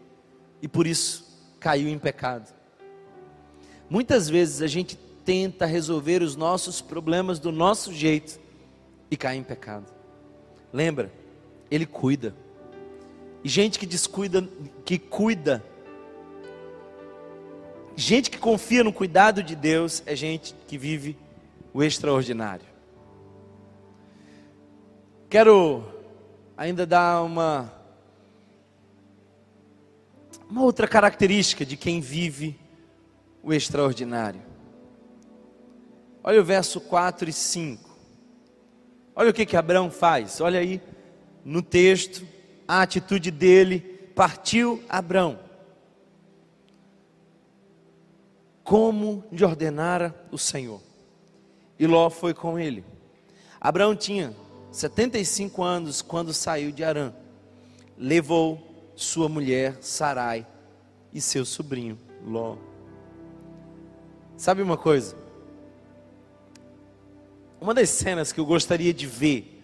E 0.61 0.67
por 0.69 0.87
isso 0.87 1.27
caiu 1.59 1.89
em 1.89 1.99
pecado. 1.99 2.49
Muitas 3.89 4.29
vezes 4.29 4.61
a 4.61 4.67
gente 4.67 4.97
tenta 5.25 5.65
resolver 5.65 6.21
os 6.21 6.37
nossos 6.37 6.79
problemas 6.79 7.37
do 7.37 7.51
nosso 7.51 7.91
jeito 7.91 8.39
e 9.11 9.17
cai 9.17 9.35
em 9.35 9.43
pecado. 9.43 9.91
Lembra? 10.71 11.11
Ele 11.69 11.85
cuida. 11.85 12.33
E 13.43 13.47
gente 13.49 13.79
que 13.79 13.85
descuida, 13.85 14.47
que 14.83 14.97
cuida, 14.97 15.63
gente 17.95 18.29
que 18.29 18.37
confia 18.37 18.83
no 18.83 18.91
cuidado 18.91 19.41
de 19.41 19.55
Deus, 19.55 20.03
é 20.05 20.15
gente 20.15 20.53
que 20.67 20.77
vive 20.77 21.17
o 21.73 21.83
extraordinário. 21.83 22.65
Quero 25.29 25.83
ainda 26.57 26.85
dar 26.85 27.21
uma 27.21 27.73
uma 30.49 30.63
outra 30.63 30.87
característica 30.87 31.63
de 31.63 31.77
quem 31.77 32.01
vive 32.01 32.59
o 33.43 33.53
extraordinário. 33.53 34.41
Olha 36.23 36.41
o 36.41 36.43
verso 36.43 36.81
4 36.81 37.29
e 37.29 37.33
5. 37.33 37.89
Olha 39.15 39.29
o 39.29 39.33
que 39.33 39.45
que 39.45 39.55
Abraão 39.55 39.91
faz. 39.91 40.41
Olha 40.41 40.59
aí 40.59 40.81
no 41.45 41.61
texto 41.61 42.25
a 42.69 42.83
atitude 42.83 43.31
dele. 43.31 43.79
Partiu 44.15 44.83
Abraão. 44.87 45.39
Como 48.63 49.23
lhe 49.31 49.43
ordenara 49.43 50.15
o 50.31 50.37
Senhor. 50.37 50.79
E 51.79 51.87
Ló 51.87 52.11
foi 52.11 52.31
com 52.35 52.59
ele. 52.59 52.85
Abraão 53.59 53.95
tinha 53.95 54.35
75 54.71 55.63
anos 55.63 56.03
quando 56.03 56.31
saiu 56.31 56.71
de 56.71 56.83
Arã. 56.83 57.11
Levou 57.97 58.91
sua 58.95 59.27
mulher 59.27 59.77
Sarai 59.81 60.45
e 61.11 61.19
seu 61.19 61.45
sobrinho 61.45 61.97
Ló. 62.23 62.55
Sabe 64.37 64.61
uma 64.61 64.77
coisa? 64.77 65.17
Uma 67.59 67.73
das 67.73 67.89
cenas 67.89 68.31
que 68.31 68.39
eu 68.39 68.45
gostaria 68.45 68.93
de 68.93 69.07
ver 69.07 69.59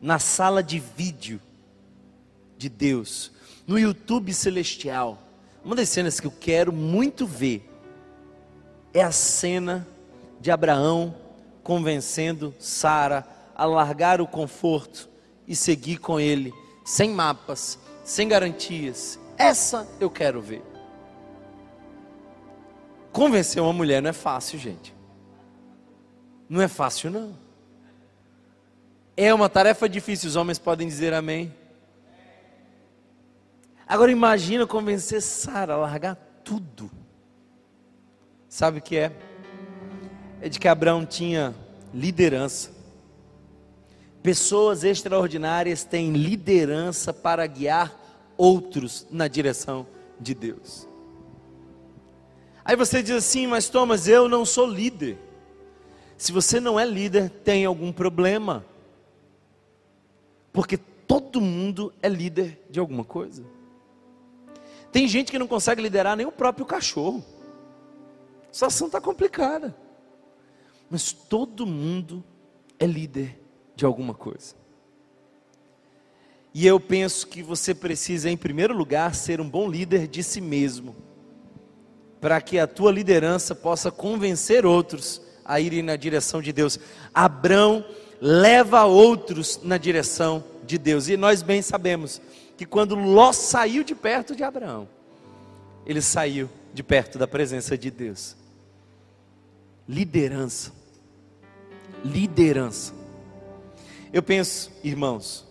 na 0.00 0.18
sala 0.18 0.62
de 0.62 0.80
vídeo 0.80 1.40
de 2.64 2.70
Deus, 2.70 3.30
no 3.66 3.78
YouTube 3.78 4.32
celestial, 4.32 5.18
uma 5.62 5.76
das 5.76 5.90
cenas 5.90 6.18
que 6.18 6.26
eu 6.26 6.30
quero 6.30 6.72
muito 6.72 7.26
ver 7.26 7.70
é 8.94 9.02
a 9.02 9.12
cena 9.12 9.86
de 10.40 10.50
Abraão 10.50 11.14
convencendo 11.62 12.54
Sara 12.58 13.26
a 13.54 13.66
largar 13.66 14.18
o 14.18 14.26
conforto 14.26 15.10
e 15.46 15.54
seguir 15.54 15.98
com 15.98 16.18
ele, 16.18 16.54
sem 16.86 17.10
mapas, 17.10 17.78
sem 18.02 18.26
garantias. 18.28 19.18
Essa 19.36 19.86
eu 20.00 20.08
quero 20.08 20.40
ver. 20.40 20.62
Convencer 23.12 23.62
uma 23.62 23.74
mulher 23.74 24.00
não 24.00 24.08
é 24.08 24.14
fácil, 24.14 24.58
gente. 24.58 24.94
Não 26.48 26.62
é 26.62 26.68
fácil, 26.68 27.10
não. 27.10 27.36
É 29.16 29.34
uma 29.34 29.50
tarefa 29.50 29.86
difícil, 29.86 30.28
os 30.28 30.36
homens 30.36 30.58
podem 30.58 30.88
dizer 30.88 31.12
amém. 31.12 31.52
Agora 33.86 34.10
imagina 34.10 34.66
convencer 34.66 35.20
Sara 35.20 35.74
a 35.74 35.76
largar 35.76 36.16
tudo. 36.42 36.90
Sabe 38.48 38.78
o 38.78 38.82
que 38.82 38.96
é? 38.96 39.12
É 40.40 40.48
de 40.48 40.58
que 40.58 40.68
Abraão 40.68 41.04
tinha 41.04 41.54
liderança. 41.92 42.70
Pessoas 44.22 44.84
extraordinárias 44.84 45.84
têm 45.84 46.12
liderança 46.12 47.12
para 47.12 47.46
guiar 47.46 47.92
outros 48.36 49.06
na 49.10 49.28
direção 49.28 49.86
de 50.18 50.34
Deus. 50.34 50.88
Aí 52.64 52.76
você 52.76 53.02
diz 53.02 53.16
assim, 53.16 53.46
mas 53.46 53.68
Thomas, 53.68 54.08
eu 54.08 54.28
não 54.28 54.46
sou 54.46 54.66
líder. 54.66 55.18
Se 56.16 56.32
você 56.32 56.58
não 56.58 56.80
é 56.80 56.86
líder, 56.86 57.28
tem 57.28 57.66
algum 57.66 57.92
problema. 57.92 58.64
Porque 60.52 60.78
todo 60.78 61.40
mundo 61.40 61.92
é 62.00 62.08
líder 62.08 62.64
de 62.70 62.80
alguma 62.80 63.04
coisa. 63.04 63.44
Tem 64.94 65.08
gente 65.08 65.32
que 65.32 65.40
não 65.40 65.48
consegue 65.48 65.82
liderar 65.82 66.16
nem 66.16 66.24
o 66.24 66.30
próprio 66.30 66.64
cachorro. 66.64 67.20
A 68.48 68.52
situação 68.52 68.86
está 68.86 69.00
complicada. 69.00 69.74
Mas 70.88 71.12
todo 71.12 71.66
mundo 71.66 72.22
é 72.78 72.86
líder 72.86 73.36
de 73.74 73.84
alguma 73.84 74.14
coisa. 74.14 74.54
E 76.54 76.64
eu 76.64 76.78
penso 76.78 77.26
que 77.26 77.42
você 77.42 77.74
precisa, 77.74 78.30
em 78.30 78.36
primeiro 78.36 78.72
lugar, 78.72 79.16
ser 79.16 79.40
um 79.40 79.50
bom 79.50 79.68
líder 79.68 80.06
de 80.06 80.22
si 80.22 80.40
mesmo, 80.40 80.94
para 82.20 82.40
que 82.40 82.56
a 82.60 82.66
tua 82.68 82.92
liderança 82.92 83.52
possa 83.52 83.90
convencer 83.90 84.64
outros 84.64 85.20
a 85.44 85.58
irem 85.58 85.82
na 85.82 85.96
direção 85.96 86.40
de 86.40 86.52
Deus. 86.52 86.78
Abrão 87.12 87.84
leva 88.20 88.84
outros 88.84 89.58
na 89.60 89.76
direção 89.76 90.44
de 90.64 90.78
Deus, 90.78 91.08
e 91.08 91.16
nós 91.16 91.42
bem 91.42 91.62
sabemos 91.62 92.20
que 92.56 92.64
quando 92.64 92.94
Ló 92.94 93.32
saiu 93.32 93.82
de 93.82 93.94
perto 93.94 94.34
de 94.34 94.42
Abraão, 94.42 94.88
ele 95.86 96.00
saiu 96.00 96.48
de 96.72 96.82
perto 96.82 97.18
da 97.18 97.26
presença 97.26 97.76
de 97.76 97.90
Deus. 97.90 98.36
Liderança. 99.88 100.72
Liderança. 102.04 102.92
Eu 104.12 104.22
penso, 104.22 104.70
irmãos, 104.82 105.44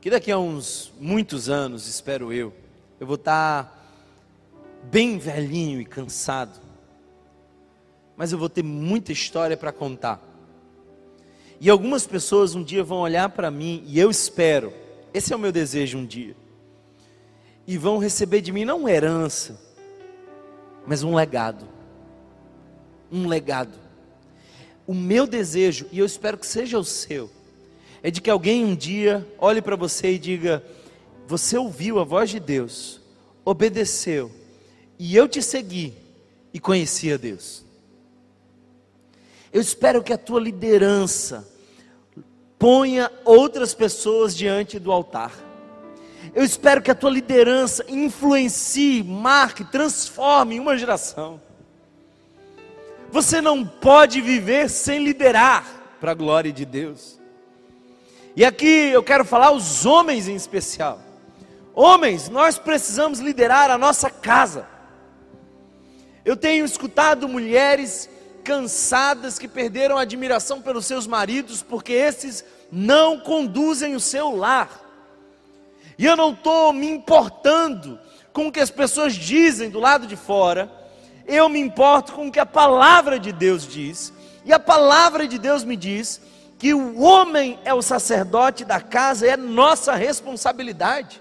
que 0.00 0.10
daqui 0.10 0.32
a 0.32 0.38
uns 0.38 0.92
muitos 0.98 1.48
anos, 1.48 1.86
espero 1.86 2.32
eu, 2.32 2.52
eu 2.98 3.06
vou 3.06 3.16
estar 3.16 3.78
bem 4.84 5.18
velhinho 5.18 5.80
e 5.80 5.84
cansado, 5.84 6.58
mas 8.16 8.32
eu 8.32 8.38
vou 8.38 8.48
ter 8.48 8.62
muita 8.62 9.12
história 9.12 9.56
para 9.56 9.72
contar. 9.72 10.20
E 11.60 11.68
algumas 11.68 12.06
pessoas 12.06 12.54
um 12.54 12.62
dia 12.62 12.82
vão 12.82 12.98
olhar 12.98 13.28
para 13.28 13.50
mim, 13.50 13.84
e 13.86 13.98
eu 13.98 14.10
espero, 14.10 14.72
esse 15.12 15.32
é 15.32 15.36
o 15.36 15.38
meu 15.38 15.52
desejo 15.52 15.98
um 15.98 16.06
dia, 16.06 16.36
e 17.66 17.76
vão 17.76 17.98
receber 17.98 18.40
de 18.40 18.52
mim 18.52 18.64
não 18.64 18.78
uma 18.78 18.90
herança, 18.90 19.60
mas 20.86 21.02
um 21.02 21.14
legado. 21.14 21.66
Um 23.12 23.26
legado. 23.26 23.78
O 24.86 24.94
meu 24.94 25.26
desejo, 25.26 25.86
e 25.92 25.98
eu 25.98 26.06
espero 26.06 26.38
que 26.38 26.46
seja 26.46 26.78
o 26.78 26.84
seu, 26.84 27.30
é 28.02 28.10
de 28.10 28.20
que 28.20 28.30
alguém 28.30 28.64
um 28.64 28.74
dia 28.74 29.26
olhe 29.38 29.60
para 29.60 29.76
você 29.76 30.12
e 30.12 30.18
diga: 30.18 30.64
Você 31.26 31.56
ouviu 31.56 31.98
a 31.98 32.04
voz 32.04 32.30
de 32.30 32.40
Deus, 32.40 33.00
obedeceu, 33.44 34.30
e 34.98 35.14
eu 35.14 35.28
te 35.28 35.42
segui 35.42 35.94
e 36.52 36.58
conheci 36.58 37.12
a 37.12 37.16
Deus. 37.16 37.64
Eu 39.52 39.60
espero 39.60 40.02
que 40.02 40.12
a 40.12 40.18
tua 40.18 40.40
liderança 40.40 41.46
ponha 42.60 43.10
outras 43.24 43.72
pessoas 43.72 44.36
diante 44.36 44.78
do 44.78 44.92
altar. 44.92 45.32
Eu 46.34 46.44
espero 46.44 46.82
que 46.82 46.90
a 46.90 46.94
tua 46.94 47.10
liderança 47.10 47.82
influencie, 47.88 49.02
marque, 49.02 49.64
transforme 49.64 50.60
uma 50.60 50.76
geração. 50.76 51.40
Você 53.10 53.40
não 53.40 53.66
pode 53.66 54.20
viver 54.20 54.68
sem 54.68 55.02
liderar. 55.02 55.64
para 55.98 56.12
a 56.12 56.14
glória 56.14 56.52
de 56.52 56.64
Deus. 56.64 57.18
E 58.36 58.44
aqui 58.44 58.90
eu 58.92 59.02
quero 59.02 59.24
falar 59.24 59.50
os 59.52 59.84
homens 59.86 60.28
em 60.28 60.34
especial. 60.34 61.00
Homens, 61.74 62.28
nós 62.28 62.58
precisamos 62.58 63.20
liderar 63.20 63.70
a 63.70 63.78
nossa 63.78 64.10
casa. 64.10 64.68
Eu 66.24 66.36
tenho 66.36 66.64
escutado 66.64 67.26
mulheres 67.26 68.08
cansadas 68.44 69.38
que 69.38 69.48
perderam 69.48 69.96
a 69.96 70.02
admiração 70.02 70.60
pelos 70.60 70.86
seus 70.86 71.06
maridos 71.06 71.62
porque 71.62 71.92
esses 71.92 72.44
não 72.70 73.18
conduzem 73.20 73.94
o 73.94 74.00
seu 74.00 74.34
lar. 74.34 74.80
E 75.98 76.06
eu 76.06 76.16
não 76.16 76.32
estou 76.32 76.72
me 76.72 76.88
importando 76.88 77.98
com 78.32 78.46
o 78.46 78.52
que 78.52 78.60
as 78.60 78.70
pessoas 78.70 79.14
dizem 79.14 79.70
do 79.70 79.80
lado 79.80 80.06
de 80.06 80.16
fora, 80.16 80.70
eu 81.26 81.48
me 81.48 81.60
importo 81.60 82.12
com 82.12 82.28
o 82.28 82.32
que 82.32 82.40
a 82.40 82.46
palavra 82.46 83.18
de 83.18 83.32
Deus 83.32 83.66
diz, 83.66 84.12
e 84.44 84.52
a 84.52 84.58
palavra 84.58 85.28
de 85.28 85.38
Deus 85.38 85.62
me 85.62 85.76
diz 85.76 86.20
que 86.58 86.74
o 86.74 87.00
homem 87.00 87.58
é 87.64 87.72
o 87.72 87.82
sacerdote 87.82 88.64
da 88.64 88.80
casa, 88.80 89.26
é 89.26 89.36
nossa 89.36 89.94
responsabilidade. 89.94 91.20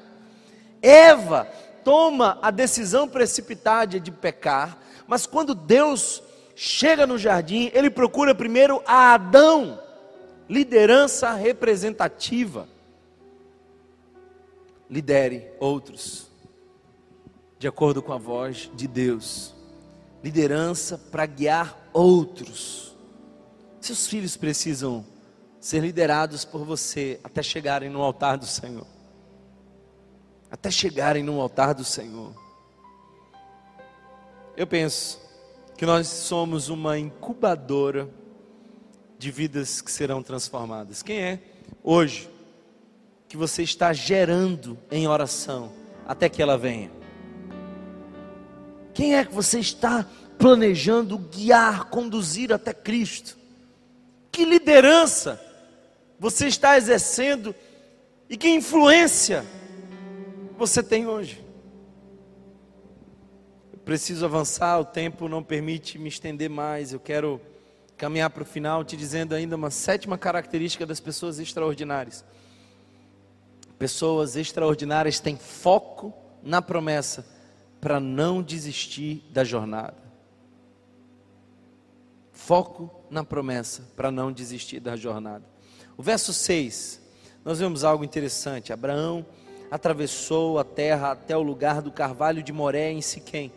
Eva 0.82 1.48
toma 1.84 2.38
a 2.42 2.52
decisão 2.52 3.08
precipitada 3.08 4.00
de 4.00 4.12
pecar, 4.12 4.78
mas 5.08 5.26
quando 5.26 5.56
Deus 5.56 6.22
chega 6.62 7.08
no 7.08 7.18
jardim, 7.18 7.72
ele 7.74 7.90
procura 7.90 8.36
primeiro 8.36 8.84
a 8.86 9.14
Adão, 9.14 9.82
liderança 10.50 11.32
representativa. 11.32 12.68
Lidere 14.90 15.54
outros, 15.58 16.30
de 17.58 17.66
acordo 17.66 18.02
com 18.02 18.12
a 18.12 18.18
voz 18.18 18.70
de 18.76 18.90
Deus. 18.90 19.56
Liderança 20.22 20.98
para 20.98 21.26
guiar 21.26 21.80
outros. 21.94 22.94
Seus 23.80 24.06
filhos 24.06 24.36
precisam 24.36 25.06
ser 25.62 25.80
liderados 25.80 26.44
por 26.44 26.66
você 26.66 27.22
até 27.24 27.42
chegarem 27.42 27.90
no 27.90 28.02
altar 28.02 28.38
do 28.38 28.46
Senhor. 28.46 28.86
Até 30.52 30.70
chegarem 30.70 31.24
no 31.24 31.40
altar 31.40 31.74
do 31.74 31.86
Senhor. 31.86 32.34
Eu 34.58 34.68
penso 34.68 35.29
que 35.80 35.86
nós 35.86 36.08
somos 36.08 36.68
uma 36.68 37.00
incubadora 37.00 38.10
de 39.18 39.32
vidas 39.32 39.80
que 39.80 39.90
serão 39.90 40.22
transformadas. 40.22 41.02
Quem 41.02 41.22
é 41.22 41.40
hoje 41.82 42.30
que 43.30 43.38
você 43.38 43.64
está 43.64 43.94
gerando 43.94 44.78
em 44.92 45.08
oração 45.08 45.72
até 46.06 46.28
que 46.28 46.42
ela 46.42 46.58
venha? 46.58 46.92
Quem 48.94 49.16
é 49.16 49.24
que 49.24 49.34
você 49.34 49.62
está 49.62 50.06
planejando 50.38 51.18
guiar, 51.18 51.86
conduzir 51.86 52.52
até 52.52 52.74
Cristo? 52.74 53.38
Que 54.34 54.44
liderança 54.44 55.42
você 56.20 56.48
está 56.48 56.76
exercendo 56.76 57.56
e 58.30 58.36
que 58.36 58.50
influência 58.50 59.46
você 60.58 60.84
tem 60.84 61.08
hoje? 61.08 61.42
Preciso 63.90 64.24
avançar, 64.24 64.80
o 64.80 64.86
tempo 64.86 65.28
não 65.28 65.42
permite 65.42 65.98
me 65.98 66.10
estender 66.10 66.48
mais. 66.48 66.94
Eu 66.94 67.00
quero 67.00 67.42
caminhar 67.98 68.30
para 68.30 68.44
o 68.44 68.46
final 68.46 68.84
te 68.84 68.96
dizendo 68.96 69.34
ainda 69.34 69.56
uma 69.56 69.72
sétima 69.72 70.16
característica 70.16 70.86
das 70.86 71.00
pessoas 71.00 71.40
extraordinárias. 71.40 72.24
Pessoas 73.80 74.36
extraordinárias 74.36 75.20
têm 75.20 75.36
foco 75.36 76.14
na 76.44 76.62
promessa 76.62 77.26
para 77.82 78.00
não 78.00 78.44
desistir 78.44 79.24
da 79.32 79.44
jornada. 79.44 79.98
Foco 82.32 82.92
na 83.10 83.24
promessa 83.24 83.90
para 83.96 84.12
não 84.12 84.32
desistir 84.32 84.80
da 84.80 84.96
jornada. 84.96 85.46
O 85.98 86.04
verso 86.04 86.32
6, 86.32 87.02
nós 87.44 87.58
vemos 87.58 87.84
algo 87.84 88.04
interessante. 88.04 88.72
Abraão 88.72 89.26
atravessou 89.72 90.60
a 90.60 90.64
terra 90.64 91.14
até 91.14 91.36
o 91.36 91.42
lugar 91.42 91.82
do 91.82 91.92
carvalho 91.92 92.44
de 92.44 92.54
Moré 92.54 92.92
em 92.92 93.02
Siquém. 93.02 93.52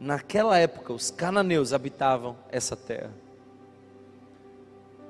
Naquela 0.00 0.56
época, 0.56 0.94
os 0.94 1.10
cananeus 1.10 1.74
habitavam 1.74 2.34
essa 2.50 2.74
terra. 2.74 3.12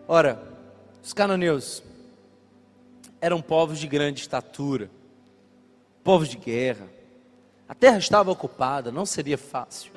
Ora, 0.09 0.43
os 1.01 1.13
cananeus 1.13 1.81
eram 3.21 3.41
povos 3.41 3.79
de 3.79 3.87
grande 3.87 4.21
estatura, 4.21 4.91
povos 6.03 6.29
de 6.29 6.37
guerra. 6.37 6.89
A 7.69 7.75
terra 7.75 7.99
estava 7.99 8.33
ocupada, 8.33 8.91
não 8.91 9.07
seria 9.07 9.39
fácil. 9.39 9.93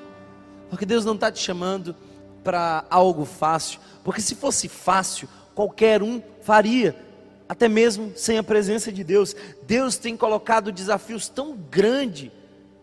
Porque 0.70 0.86
Deus 0.86 1.04
não 1.04 1.16
está 1.16 1.32
te 1.32 1.40
chamando 1.40 1.96
para 2.44 2.86
algo 2.88 3.26
fácil, 3.26 3.80
porque 4.04 4.22
se 4.22 4.36
fosse 4.36 4.70
fácil, 4.70 5.28
qualquer 5.56 6.04
um 6.04 6.22
faria, 6.44 6.96
até 7.50 7.68
mesmo 7.68 8.12
sem 8.16 8.38
a 8.38 8.44
presença 8.44 8.92
de 8.92 9.04
Deus. 9.04 9.36
Deus 9.64 9.98
tem 9.98 10.16
colocado 10.16 10.72
desafios 10.72 11.28
tão 11.28 11.56
grandes 11.56 12.32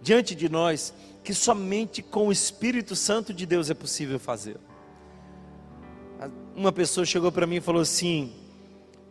diante 0.01 0.35
de 0.35 0.49
nós 0.49 0.93
que 1.31 1.35
somente 1.35 2.03
com 2.03 2.27
o 2.27 2.33
Espírito 2.33 2.97
Santo 2.97 3.33
de 3.33 3.47
Deus 3.47 3.71
é 3.71 3.75
possível 3.75 4.19
fazer. 4.19 4.57
Uma 6.57 6.73
pessoa 6.73 7.07
chegou 7.07 7.31
para 7.31 7.47
mim 7.47 7.57
e 7.57 7.61
falou 7.61 7.83
assim: 7.83 8.35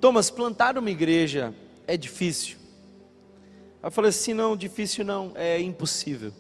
Thomas, 0.02 0.30
plantar 0.30 0.78
uma 0.78 0.92
igreja 0.92 1.54
é 1.88 1.96
difícil. 1.96 2.58
Eu 3.82 3.90
falei 3.90 4.10
assim: 4.10 4.34
não, 4.34 4.58
difícil 4.58 5.06
não, 5.06 5.32
é 5.34 5.62
impossível. 5.62 6.34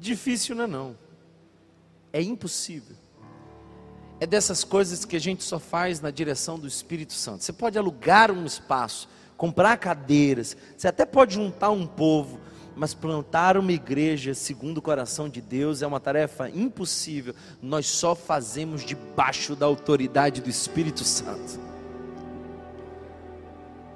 Difícil 0.00 0.56
não 0.56 0.64
é 0.64 0.66
não, 0.66 0.98
é 2.12 2.20
impossível 2.20 2.96
é 4.20 4.26
dessas 4.26 4.64
coisas 4.64 5.04
que 5.04 5.16
a 5.16 5.20
gente 5.20 5.42
só 5.42 5.58
faz 5.58 6.00
na 6.00 6.10
direção 6.10 6.58
do 6.58 6.68
Espírito 6.68 7.12
Santo. 7.12 7.44
Você 7.44 7.52
pode 7.52 7.76
alugar 7.76 8.30
um 8.30 8.46
espaço, 8.46 9.08
comprar 9.36 9.76
cadeiras, 9.76 10.56
você 10.76 10.88
até 10.88 11.04
pode 11.04 11.34
juntar 11.34 11.70
um 11.70 11.86
povo, 11.86 12.40
mas 12.76 12.94
plantar 12.94 13.56
uma 13.56 13.72
igreja 13.72 14.34
segundo 14.34 14.78
o 14.78 14.82
coração 14.82 15.28
de 15.28 15.40
Deus 15.40 15.82
é 15.82 15.86
uma 15.86 16.00
tarefa 16.00 16.48
impossível. 16.48 17.34
Nós 17.62 17.86
só 17.86 18.14
fazemos 18.14 18.84
debaixo 18.84 19.54
da 19.54 19.66
autoridade 19.66 20.40
do 20.40 20.50
Espírito 20.50 21.04
Santo. 21.04 21.60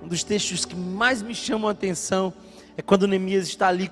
Um 0.02 0.08
dos 0.08 0.22
textos 0.22 0.64
que 0.64 0.76
mais 0.76 1.20
me 1.20 1.34
chamam 1.34 1.68
a 1.68 1.72
atenção 1.72 2.32
é 2.76 2.82
quando 2.82 3.08
Neemias 3.08 3.48
está 3.48 3.68
ali 3.68 3.90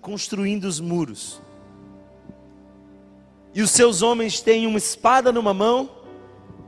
construindo 0.00 0.64
os 0.64 0.80
muros. 0.80 1.40
E 3.54 3.62
os 3.62 3.70
seus 3.70 4.02
homens 4.02 4.40
têm 4.40 4.66
uma 4.66 4.78
espada 4.78 5.30
numa 5.30 5.54
mão 5.54 5.88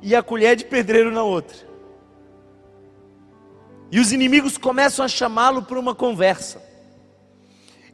e 0.00 0.14
a 0.14 0.22
colher 0.22 0.54
de 0.54 0.64
pedreiro 0.64 1.10
na 1.10 1.22
outra. 1.22 1.56
E 3.90 3.98
os 3.98 4.12
inimigos 4.12 4.56
começam 4.56 5.04
a 5.04 5.08
chamá-lo 5.08 5.62
para 5.62 5.78
uma 5.78 5.94
conversa. 5.94 6.63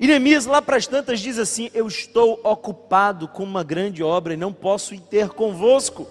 E 0.00 0.06
Neemias, 0.06 0.46
lá 0.46 0.62
para 0.62 0.78
as 0.78 0.86
tantas, 0.86 1.20
diz 1.20 1.38
assim: 1.38 1.70
Eu 1.74 1.86
estou 1.86 2.40
ocupado 2.42 3.28
com 3.28 3.42
uma 3.42 3.62
grande 3.62 4.02
obra 4.02 4.32
e 4.32 4.36
não 4.36 4.50
posso 4.50 4.94
ir 4.94 5.00
ter 5.00 5.28
convosco. 5.28 6.08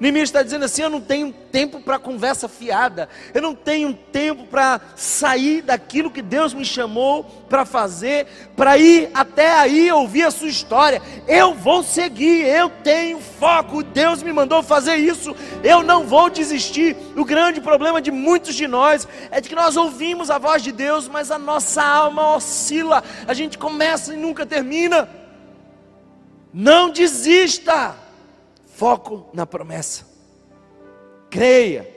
Neemias 0.00 0.28
está 0.28 0.42
dizendo 0.42 0.64
assim: 0.64 0.82
eu 0.82 0.90
não 0.90 1.00
tenho 1.00 1.32
tempo 1.32 1.80
para 1.80 1.98
conversa 1.98 2.48
fiada, 2.48 3.08
eu 3.32 3.40
não 3.40 3.54
tenho 3.54 3.94
tempo 3.94 4.44
para 4.44 4.80
sair 4.96 5.62
daquilo 5.62 6.10
que 6.10 6.22
Deus 6.22 6.52
me 6.52 6.64
chamou 6.64 7.24
para 7.48 7.64
fazer, 7.64 8.26
para 8.56 8.76
ir 8.76 9.10
até 9.14 9.52
aí 9.52 9.90
ouvir 9.92 10.24
a 10.24 10.30
sua 10.30 10.48
história. 10.48 11.00
Eu 11.28 11.54
vou 11.54 11.82
seguir, 11.82 12.46
eu 12.46 12.68
tenho 12.82 13.20
foco, 13.20 13.82
Deus 13.82 14.22
me 14.22 14.32
mandou 14.32 14.62
fazer 14.62 14.96
isso, 14.96 15.34
eu 15.62 15.82
não 15.82 16.04
vou 16.04 16.28
desistir. 16.28 16.96
O 17.16 17.24
grande 17.24 17.60
problema 17.60 18.02
de 18.02 18.10
muitos 18.10 18.54
de 18.54 18.66
nós 18.66 19.06
é 19.30 19.40
de 19.40 19.48
que 19.48 19.54
nós 19.54 19.76
ouvimos 19.76 20.30
a 20.30 20.38
voz 20.38 20.62
de 20.62 20.72
Deus, 20.72 21.08
mas 21.08 21.30
a 21.30 21.38
nossa 21.38 21.82
alma 21.82 22.34
oscila, 22.34 23.02
a 23.26 23.34
gente 23.34 23.56
começa 23.56 24.14
e 24.14 24.16
nunca 24.16 24.44
termina. 24.44 25.08
Não 26.52 26.90
desista. 26.90 28.03
Foco 28.74 29.30
na 29.32 29.46
promessa. 29.46 30.04
Creia. 31.30 31.88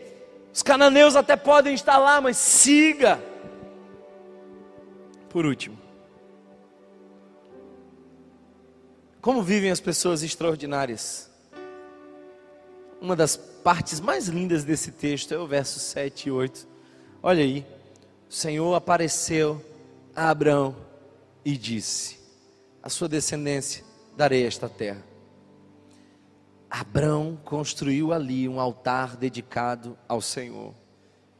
Os 0.53 0.61
cananeus 0.61 1.15
até 1.15 1.35
podem 1.35 1.73
estar 1.73 1.97
lá, 1.97 2.21
mas 2.21 2.37
siga. 2.37 3.19
Por 5.29 5.45
último, 5.45 5.77
como 9.21 9.41
vivem 9.41 9.71
as 9.71 9.79
pessoas 9.79 10.23
extraordinárias? 10.23 11.29
Uma 13.01 13.15
das 13.15 13.35
partes 13.35 13.99
mais 13.99 14.27
lindas 14.27 14.63
desse 14.63 14.91
texto 14.91 15.33
é 15.33 15.37
o 15.37 15.47
verso 15.47 15.79
7 15.79 16.29
e 16.29 16.31
8. 16.31 16.67
Olha 17.21 17.43
aí, 17.43 17.65
o 18.29 18.33
Senhor 18.33 18.73
apareceu 18.75 19.63
a 20.15 20.29
Abraão 20.29 20.75
e 21.43 21.57
disse: 21.57 22.19
A 22.81 22.89
sua 22.89 23.09
descendência 23.09 23.83
darei 24.15 24.45
esta 24.45 24.69
terra. 24.69 25.16
Abraão 26.79 27.35
construiu 27.43 28.13
ali 28.13 28.47
um 28.47 28.59
altar 28.59 29.17
dedicado 29.17 29.97
ao 30.07 30.21
Senhor, 30.21 30.75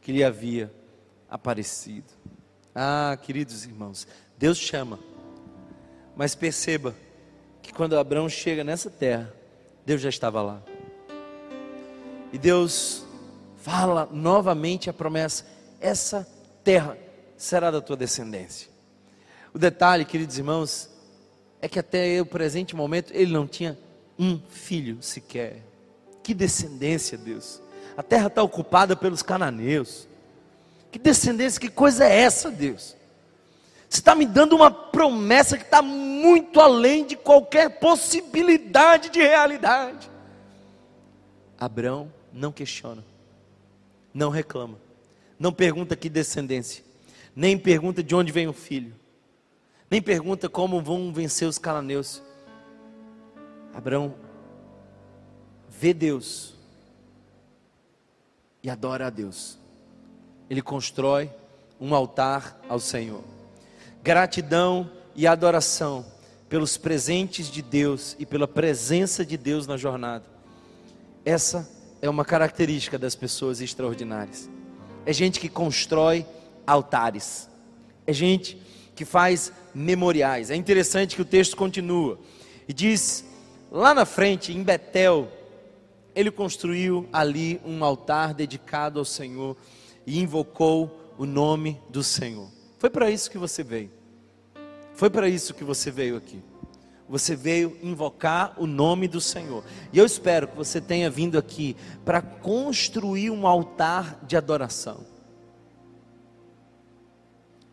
que 0.00 0.10
lhe 0.10 0.24
havia 0.24 0.72
aparecido. 1.30 2.12
Ah, 2.74 3.16
queridos 3.22 3.64
irmãos, 3.64 4.08
Deus 4.36 4.58
chama, 4.58 4.98
mas 6.16 6.34
perceba 6.34 6.92
que 7.62 7.72
quando 7.72 7.96
Abraão 7.96 8.28
chega 8.28 8.64
nessa 8.64 8.90
terra, 8.90 9.32
Deus 9.86 10.00
já 10.00 10.08
estava 10.08 10.42
lá. 10.42 10.60
E 12.32 12.38
Deus 12.38 13.06
fala 13.58 14.08
novamente 14.10 14.90
a 14.90 14.92
promessa: 14.92 15.46
essa 15.80 16.28
terra 16.64 16.98
será 17.36 17.70
da 17.70 17.80
tua 17.80 17.96
descendência. 17.96 18.68
O 19.54 19.58
detalhe, 19.58 20.04
queridos 20.04 20.36
irmãos, 20.36 20.90
é 21.62 21.68
que 21.68 21.78
até 21.78 22.20
o 22.20 22.26
presente 22.26 22.74
momento 22.74 23.12
ele 23.14 23.32
não 23.32 23.46
tinha 23.46 23.78
um 24.18 24.40
filho 24.48 25.02
sequer. 25.02 25.62
Que 26.22 26.34
descendência, 26.34 27.16
Deus. 27.16 27.62
A 27.96 28.02
terra 28.02 28.26
está 28.26 28.42
ocupada 28.42 28.94
pelos 28.96 29.22
cananeus. 29.22 30.06
Que 30.90 30.98
descendência, 30.98 31.60
que 31.60 31.68
coisa 31.68 32.04
é 32.04 32.20
essa, 32.20 32.50
Deus? 32.50 32.96
Você 33.88 34.00
está 34.00 34.14
me 34.14 34.26
dando 34.26 34.54
uma 34.54 34.70
promessa 34.70 35.56
que 35.56 35.64
está 35.64 35.80
muito 35.80 36.60
além 36.60 37.06
de 37.06 37.16
qualquer 37.16 37.78
possibilidade 37.78 39.08
de 39.08 39.20
realidade. 39.20 40.10
Abraão 41.58 42.12
não 42.32 42.52
questiona, 42.52 43.04
não 44.12 44.28
reclama, 44.30 44.78
não 45.38 45.52
pergunta 45.52 45.96
que 45.96 46.08
descendência, 46.08 46.84
nem 47.34 47.58
pergunta 47.58 48.02
de 48.02 48.14
onde 48.14 48.30
vem 48.30 48.46
o 48.46 48.52
filho, 48.52 48.94
nem 49.90 50.02
pergunta 50.02 50.48
como 50.48 50.82
vão 50.82 51.12
vencer 51.12 51.48
os 51.48 51.58
cananeus. 51.58 52.22
Abraão 53.78 54.12
vê 55.68 55.94
Deus 55.94 56.52
e 58.60 58.68
adora 58.68 59.06
a 59.06 59.10
Deus. 59.10 59.56
Ele 60.50 60.60
constrói 60.60 61.30
um 61.80 61.94
altar 61.94 62.60
ao 62.68 62.80
Senhor 62.80 63.22
gratidão 64.02 64.90
e 65.14 65.28
adoração 65.28 66.04
pelos 66.48 66.76
presentes 66.76 67.48
de 67.48 67.62
Deus 67.62 68.16
e 68.18 68.26
pela 68.26 68.48
presença 68.48 69.24
de 69.24 69.36
Deus 69.36 69.66
na 69.66 69.76
jornada. 69.76 70.24
Essa 71.24 71.68
é 72.02 72.10
uma 72.10 72.24
característica 72.24 72.98
das 72.98 73.14
pessoas 73.14 73.60
extraordinárias. 73.60 74.50
É 75.06 75.12
gente 75.12 75.38
que 75.38 75.48
constrói 75.48 76.26
altares. 76.66 77.48
É 78.06 78.12
gente 78.12 78.60
que 78.96 79.04
faz 79.04 79.52
memoriais. 79.72 80.50
É 80.50 80.56
interessante 80.56 81.14
que 81.14 81.22
o 81.22 81.24
texto 81.24 81.56
continua 81.56 82.18
e 82.66 82.72
diz: 82.72 83.24
lá 83.70 83.94
na 83.94 84.04
frente, 84.04 84.52
em 84.52 84.62
Betel, 84.62 85.28
ele 86.14 86.30
construiu 86.30 87.08
ali 87.12 87.60
um 87.64 87.84
altar 87.84 88.34
dedicado 88.34 88.98
ao 88.98 89.04
Senhor 89.04 89.56
e 90.06 90.18
invocou 90.18 91.14
o 91.16 91.24
nome 91.24 91.80
do 91.88 92.02
Senhor. 92.02 92.48
Foi 92.78 92.90
para 92.90 93.10
isso 93.10 93.30
que 93.30 93.38
você 93.38 93.62
veio. 93.62 93.90
Foi 94.94 95.08
para 95.08 95.28
isso 95.28 95.54
que 95.54 95.62
você 95.62 95.90
veio 95.90 96.16
aqui. 96.16 96.42
Você 97.08 97.36
veio 97.36 97.78
invocar 97.82 98.54
o 98.56 98.66
nome 98.66 99.06
do 99.06 99.20
Senhor. 99.20 99.64
E 99.92 99.98
eu 99.98 100.04
espero 100.04 100.48
que 100.48 100.56
você 100.56 100.80
tenha 100.80 101.08
vindo 101.08 101.38
aqui 101.38 101.76
para 102.04 102.20
construir 102.20 103.30
um 103.30 103.46
altar 103.46 104.18
de 104.24 104.36
adoração. 104.36 105.06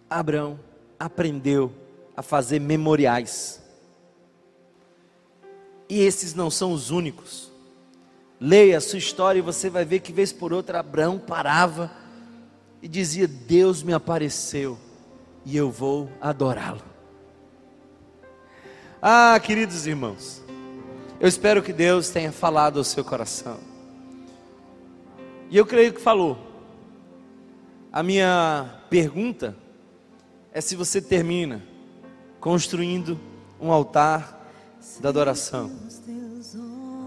Abraão 0.10 0.60
aprendeu 1.00 1.74
a 2.16 2.22
fazer 2.22 2.60
memoriais. 2.60 3.65
E 5.88 6.02
esses 6.02 6.34
não 6.34 6.50
são 6.50 6.72
os 6.72 6.90
únicos. 6.90 7.52
Leia 8.40 8.78
a 8.78 8.82
sua 8.82 9.00
história 9.00 9.40
e 9.40 9.42
você 9.42 9.70
vai 9.70 9.86
ver 9.86 10.00
que 10.00 10.12
vez 10.12 10.34
por 10.34 10.52
outra 10.52 10.80
Abraão 10.80 11.18
parava 11.18 11.92
e 12.82 12.88
dizia: 12.88 13.28
Deus 13.28 13.82
me 13.82 13.94
apareceu 13.94 14.78
e 15.46 15.56
eu 15.56 15.72
vou 15.72 16.10
adorá-lo. 16.20 16.82
Ah, 19.02 19.40
queridos 19.40 19.86
irmãos, 19.86 20.42
eu 21.20 21.28
espero 21.28 21.62
que 21.62 21.72
Deus 21.72 22.10
tenha 22.10 22.32
falado 22.32 22.78
ao 22.78 22.84
seu 22.84 23.04
coração. 23.04 23.60
E 25.50 25.58
eu 25.58 25.66
creio 25.66 25.94
que 25.94 26.02
falou. 26.02 26.38
A 27.92 28.04
minha 28.04 28.82
pergunta 28.90 29.56
é 30.52 30.60
se 30.60 30.76
você 30.76 31.02
termina 31.02 31.64
construindo 32.40 33.18
um 33.62 33.72
altar 33.72 34.35
da 35.00 35.10
adoração. 35.10 35.72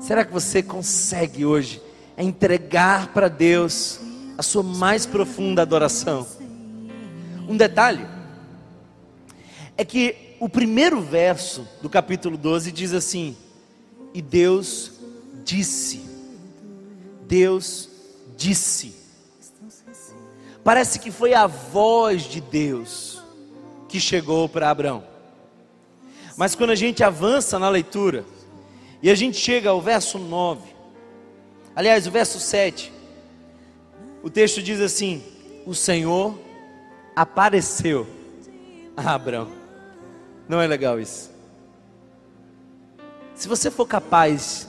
Será 0.01 0.24
que 0.24 0.33
você 0.33 0.62
consegue 0.62 1.45
hoje 1.45 1.83
entregar 2.16 3.12
para 3.12 3.29
Deus 3.29 4.01
a 4.37 4.43
sua 4.43 4.62
mais 4.62 5.07
profunda 5.07 5.62
adoração? 5.62 6.26
Um 7.49 7.57
detalhe 7.57 8.07
é 9.76 9.85
que 9.85 10.37
o 10.41 10.49
primeiro 10.49 11.01
verso 11.01 11.66
do 11.83 11.89
capítulo 11.89 12.37
12 12.37 12.70
diz 12.72 12.93
assim: 12.93 13.37
E 14.14 14.20
Deus 14.20 14.93
disse, 15.45 16.03
Deus 17.26 17.89
disse. 18.37 18.97
Parece 20.62 20.99
que 20.99 21.11
foi 21.11 21.33
a 21.33 21.47
voz 21.47 22.24
de 22.24 22.41
Deus 22.41 23.22
que 23.89 23.99
chegou 23.99 24.49
para 24.49 24.70
Abraão. 24.70 25.18
Mas 26.39 26.55
quando 26.55 26.70
a 26.70 26.76
gente 26.76 27.03
avança 27.03 27.59
na 27.59 27.68
leitura, 27.68 28.24
e 29.03 29.11
a 29.11 29.14
gente 29.16 29.36
chega 29.36 29.70
ao 29.70 29.82
verso 29.82 30.20
9, 30.20 30.72
aliás, 31.74 32.07
o 32.07 32.12
verso 32.12 32.39
7, 32.39 32.93
o 34.22 34.30
texto 34.30 34.62
diz 34.62 34.80
assim: 34.80 35.20
O 35.66 35.74
Senhor 35.74 36.39
apareceu 37.16 38.07
a 38.97 39.14
Abraão. 39.14 39.51
Não 40.49 40.61
é 40.61 40.66
legal 40.68 41.01
isso? 41.01 41.28
Se 43.34 43.49
você 43.49 43.68
for 43.68 43.89
capaz 43.89 44.68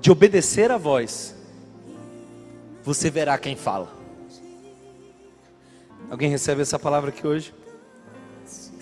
de 0.00 0.10
obedecer 0.10 0.72
a 0.72 0.76
voz, 0.76 1.36
você 2.82 3.10
verá 3.10 3.38
quem 3.38 3.54
fala. 3.54 3.94
Alguém 6.10 6.28
recebe 6.28 6.62
essa 6.62 6.80
palavra 6.80 7.10
aqui 7.10 7.24
hoje? 7.24 7.54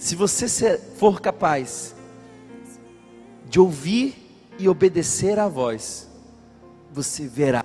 Se 0.05 0.15
você 0.15 0.79
for 0.99 1.19
capaz 1.19 1.97
de 3.49 3.59
ouvir 3.59 4.15
e 4.59 4.69
obedecer 4.69 5.39
a 5.39 5.49
voz, 5.49 6.11
você 6.93 7.27
verá 7.27 7.65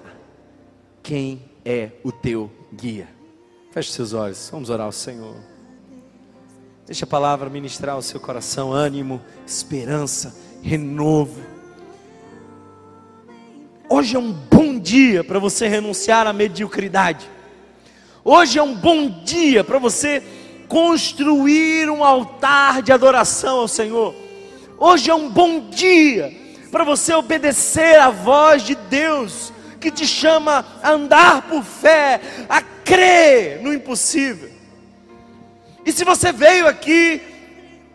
quem 1.03 1.43
é 1.65 1.91
o 2.01 2.13
teu 2.13 2.49
guia. 2.73 3.09
Feche 3.71 3.91
seus 3.91 4.13
olhos, 4.13 4.47
vamos 4.49 4.69
orar 4.69 4.85
ao 4.85 4.91
Senhor. 4.93 5.35
Deixa 6.85 7.03
a 7.03 7.07
palavra 7.09 7.49
ministrar 7.49 7.97
o 7.97 8.01
seu 8.01 8.21
coração, 8.21 8.71
ânimo, 8.71 9.19
esperança, 9.45 10.33
renovo. 10.61 11.41
Hoje 13.89 14.15
é 14.15 14.19
um 14.19 14.31
bom 14.31 14.79
dia 14.79 15.25
para 15.25 15.39
você 15.39 15.67
renunciar 15.67 16.25
à 16.25 16.31
mediocridade. 16.31 17.29
Hoje 18.23 18.57
é 18.57 18.63
um 18.63 18.75
bom 18.75 19.09
dia 19.25 19.61
para 19.61 19.77
você 19.77 20.38
construir 20.69 21.89
um 21.89 22.03
altar 22.03 22.83
de 22.83 22.93
adoração 22.93 23.59
ao 23.59 23.67
Senhor. 23.67 24.15
Hoje 24.77 25.09
é 25.09 25.15
um 25.15 25.27
bom 25.27 25.67
dia 25.69 26.31
para 26.71 26.83
você 26.83 27.13
obedecer 27.13 27.99
à 27.99 28.09
voz 28.09 28.61
de 28.61 28.75
Deus 28.75 29.51
que 29.81 29.89
te 29.89 30.05
chama 30.05 30.63
a 30.83 30.91
andar 30.91 31.41
por 31.43 31.63
fé, 31.63 32.21
a 32.47 32.61
crer 32.61 33.61
no 33.61 33.73
impossível. 33.73 34.49
E 35.85 35.91
se 35.91 36.03
você 36.05 36.31
veio 36.31 36.67
aqui 36.67 37.19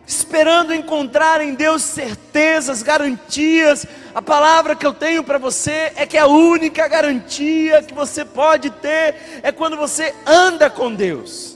esperando 0.05 0.73
encontrar 0.73 1.41
em 1.41 1.53
Deus 1.53 1.81
certezas, 1.81 2.83
garantias, 2.83 3.85
a 4.13 4.21
palavra 4.21 4.75
que 4.75 4.85
eu 4.85 4.93
tenho 4.93 5.23
para 5.23 5.37
você 5.37 5.93
é 5.95 6.05
que 6.05 6.17
a 6.17 6.27
única 6.27 6.87
garantia 6.87 7.81
que 7.81 7.93
você 7.93 8.25
pode 8.25 8.69
ter 8.69 9.15
é 9.41 9.51
quando 9.51 9.77
você 9.77 10.13
anda 10.25 10.69
com 10.69 10.93
Deus, 10.93 11.54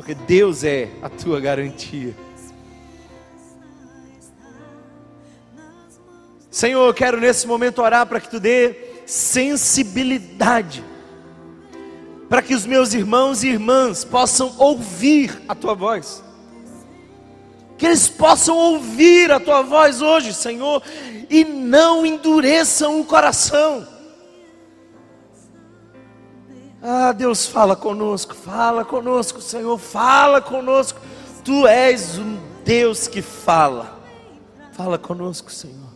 porque 0.00 0.14
Deus 0.14 0.64
é 0.64 0.88
a 1.02 1.10
tua 1.10 1.38
garantia. 1.38 2.16
Senhor, 6.50 6.86
eu 6.86 6.94
quero 6.94 7.20
nesse 7.20 7.46
momento 7.46 7.82
orar 7.82 8.06
para 8.06 8.18
que 8.18 8.30
tu 8.30 8.40
dê 8.40 8.74
sensibilidade 9.04 10.82
para 12.30 12.40
que 12.40 12.54
os 12.54 12.64
meus 12.64 12.94
irmãos 12.94 13.44
e 13.44 13.48
irmãs 13.48 14.02
possam 14.02 14.54
ouvir 14.56 15.42
a 15.46 15.54
tua 15.54 15.74
voz. 15.74 16.24
Que 17.76 17.84
eles 17.84 18.08
possam 18.08 18.56
ouvir 18.56 19.30
a 19.30 19.38
tua 19.38 19.60
voz 19.60 20.00
hoje, 20.00 20.32
Senhor, 20.32 20.82
e 21.28 21.44
não 21.44 22.06
endureçam 22.06 23.00
o 23.00 23.04
coração. 23.04 23.86
Ah, 26.82 27.12
Deus, 27.12 27.46
fala 27.46 27.76
conosco, 27.76 28.34
fala 28.34 28.84
conosco, 28.84 29.40
Senhor, 29.40 29.78
fala 29.78 30.40
conosco. 30.40 30.98
Tu 31.44 31.66
és 31.66 32.18
um 32.18 32.38
Deus 32.64 33.06
que 33.06 33.20
fala. 33.20 33.98
Fala 34.72 34.96
conosco, 34.96 35.50
Senhor. 35.50 35.90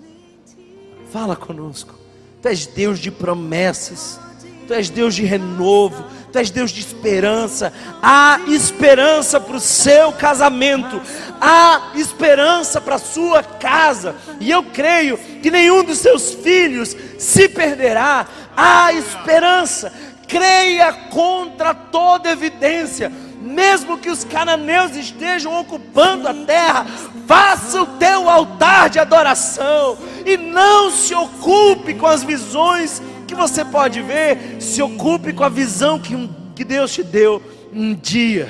Fala 1.10 1.34
conosco. 1.34 1.94
Tu 2.42 2.48
és 2.48 2.66
Deus 2.66 2.98
de 2.98 3.10
promessas. 3.10 4.20
Tu 4.66 4.74
és 4.74 4.90
Deus 4.90 5.14
de 5.14 5.24
renovo, 5.24 6.04
Tu 6.34 6.38
és 6.38 6.50
Deus 6.50 6.72
de 6.72 6.80
esperança. 6.80 7.72
Há 8.02 8.40
esperança 8.48 9.38
para 9.38 9.56
o 9.56 9.60
seu 9.60 10.10
casamento, 10.10 11.00
há 11.40 11.92
esperança 11.94 12.80
para 12.80 12.96
a 12.96 12.98
sua 12.98 13.40
casa. 13.40 14.16
E 14.40 14.50
eu 14.50 14.64
creio 14.64 15.16
que 15.16 15.48
nenhum 15.48 15.84
dos 15.84 15.98
seus 15.98 16.34
filhos 16.34 16.96
se 17.20 17.48
perderá. 17.48 18.26
Há 18.56 18.92
esperança. 18.92 19.92
Creia 20.26 20.92
contra 21.10 21.74
toda 21.74 22.30
evidência. 22.30 23.10
Mesmo 23.40 23.98
que 23.98 24.08
os 24.08 24.24
cananeus 24.24 24.96
estejam 24.96 25.60
ocupando 25.60 26.26
a 26.26 26.34
terra, 26.34 26.86
faça 27.26 27.82
o 27.82 27.86
teu 27.98 28.28
altar 28.28 28.88
de 28.88 28.98
adoração 28.98 29.98
e 30.24 30.36
não 30.36 30.90
se 30.90 31.14
ocupe 31.14 31.94
com 31.94 32.06
as 32.06 32.22
visões 32.22 33.02
que 33.26 33.34
você 33.34 33.64
pode 33.64 34.00
ver, 34.00 34.60
se 34.60 34.80
ocupe 34.82 35.32
com 35.32 35.44
a 35.44 35.48
visão 35.48 35.98
que, 35.98 36.30
que 36.54 36.64
Deus 36.64 36.92
te 36.92 37.02
deu 37.02 37.42
um 37.72 37.94
dia. 37.94 38.48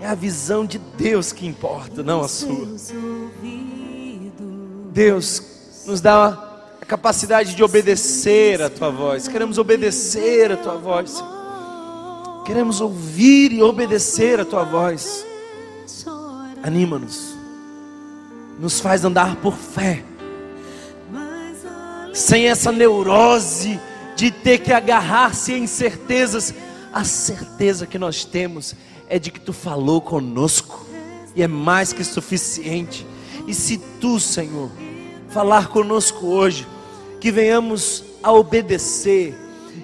É 0.00 0.06
a 0.06 0.14
visão 0.14 0.64
de 0.64 0.78
Deus 0.78 1.32
que 1.32 1.46
importa, 1.46 2.02
não 2.02 2.20
a 2.20 2.28
sua. 2.28 2.66
Deus 4.92 5.42
nos 5.86 6.00
dá 6.00 6.45
capacidade 6.86 7.54
de 7.54 7.62
obedecer 7.64 8.62
a 8.62 8.70
tua 8.70 8.90
voz. 8.90 9.26
Queremos 9.26 9.58
obedecer 9.58 10.52
a 10.52 10.56
tua 10.56 10.76
voz. 10.76 11.22
Queremos 12.44 12.80
ouvir 12.80 13.52
e 13.52 13.62
obedecer 13.62 14.40
a 14.40 14.44
tua 14.44 14.62
voz. 14.64 15.26
Anima-nos. 16.62 17.34
Nos 18.58 18.80
faz 18.80 19.04
andar 19.04 19.36
por 19.36 19.54
fé. 19.54 20.04
Sem 22.14 22.48
essa 22.48 22.70
neurose 22.70 23.80
de 24.14 24.30
ter 24.30 24.58
que 24.58 24.72
agarrar-se 24.72 25.52
em 25.52 25.66
certezas. 25.66 26.54
A 26.92 27.04
certeza 27.04 27.86
que 27.86 27.98
nós 27.98 28.24
temos 28.24 28.74
é 29.08 29.18
de 29.18 29.30
que 29.30 29.40
tu 29.40 29.52
falou 29.52 30.00
conosco. 30.00 30.86
E 31.34 31.42
é 31.42 31.48
mais 31.48 31.92
que 31.92 32.04
suficiente. 32.04 33.04
E 33.46 33.52
se 33.52 33.76
tu, 34.00 34.18
Senhor, 34.18 34.70
falar 35.28 35.68
conosco 35.68 36.26
hoje, 36.26 36.66
que 37.26 37.32
venhamos 37.32 38.04
a 38.22 38.32
obedecer, 38.32 39.34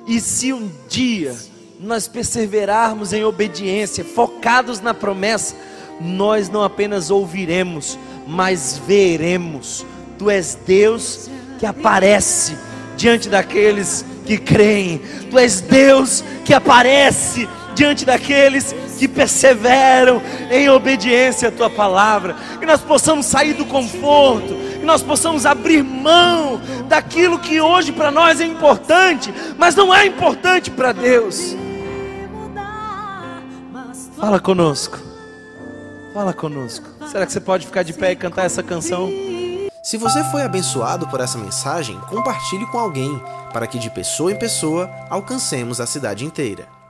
e 0.07 0.20
se 0.20 0.53
um 0.53 0.70
dia 0.88 1.34
nós 1.80 2.07
perseverarmos 2.07 3.12
em 3.12 3.24
obediência, 3.24 4.05
focados 4.05 4.80
na 4.80 4.95
promessa, 4.95 5.57
nós 6.01 6.49
não 6.49 6.62
apenas 6.62 7.11
ouviremos, 7.11 7.99
mas 8.28 8.80
veremos. 8.86 9.84
Tu 10.20 10.30
és 10.30 10.57
Deus 10.64 11.28
que 11.59 11.66
aparece 11.66 12.57
diante 12.97 13.28
daqueles 13.28 14.05
que 14.24 14.38
creem, 14.38 15.01
Tu 15.28 15.36
és 15.36 15.61
Deus 15.61 16.22
que 16.45 16.55
aparece 16.55 17.49
diante 17.75 18.05
daqueles 18.05 18.75
que 18.99 19.09
perseveram 19.09 20.23
em 20.51 20.68
obediência 20.68 21.49
à 21.49 21.53
tua 21.53 21.68
palavra, 21.68 22.37
que 22.59 22.66
nós 22.66 22.81
possamos 22.81 23.27
sair 23.27 23.55
do 23.55 23.64
conforto, 23.64 24.55
que 24.79 24.85
nós 24.85 25.03
possamos 25.03 25.45
abrir 25.45 25.83
mão 25.83 26.61
daquilo 26.89 27.39
que 27.39 27.61
hoje 27.61 27.93
para 27.93 28.11
nós 28.11 28.41
é 28.41 28.45
importante, 28.45 29.33
mas 29.59 29.75
não 29.75 29.95
é 29.95 30.07
importante 30.07 30.70
para 30.70 30.93
Deus. 30.93 31.57
Fala 34.16 34.39
conosco. 34.39 34.99
Fala 36.14 36.33
conosco. 36.33 36.87
Será 37.11 37.27
que 37.27 37.33
você 37.33 37.41
pode 37.41 37.66
ficar 37.66 37.83
de 37.83 37.93
pé 37.93 38.12
e 38.12 38.16
cantar 38.16 38.45
essa 38.45 38.62
canção? 38.62 39.11
Se 39.83 39.97
você 39.97 40.23
foi 40.25 40.43
abençoado 40.43 41.09
por 41.09 41.20
essa 41.20 41.37
mensagem, 41.37 41.99
compartilhe 42.09 42.64
com 42.66 42.79
alguém, 42.79 43.20
para 43.53 43.66
que 43.66 43.81
de 43.81 43.91
pessoa 43.91 44.31
em 44.31 44.39
pessoa 44.39 44.89
alcancemos 45.11 45.81
a 45.81 45.87
cidade 45.87 46.25
inteira. 46.25 46.82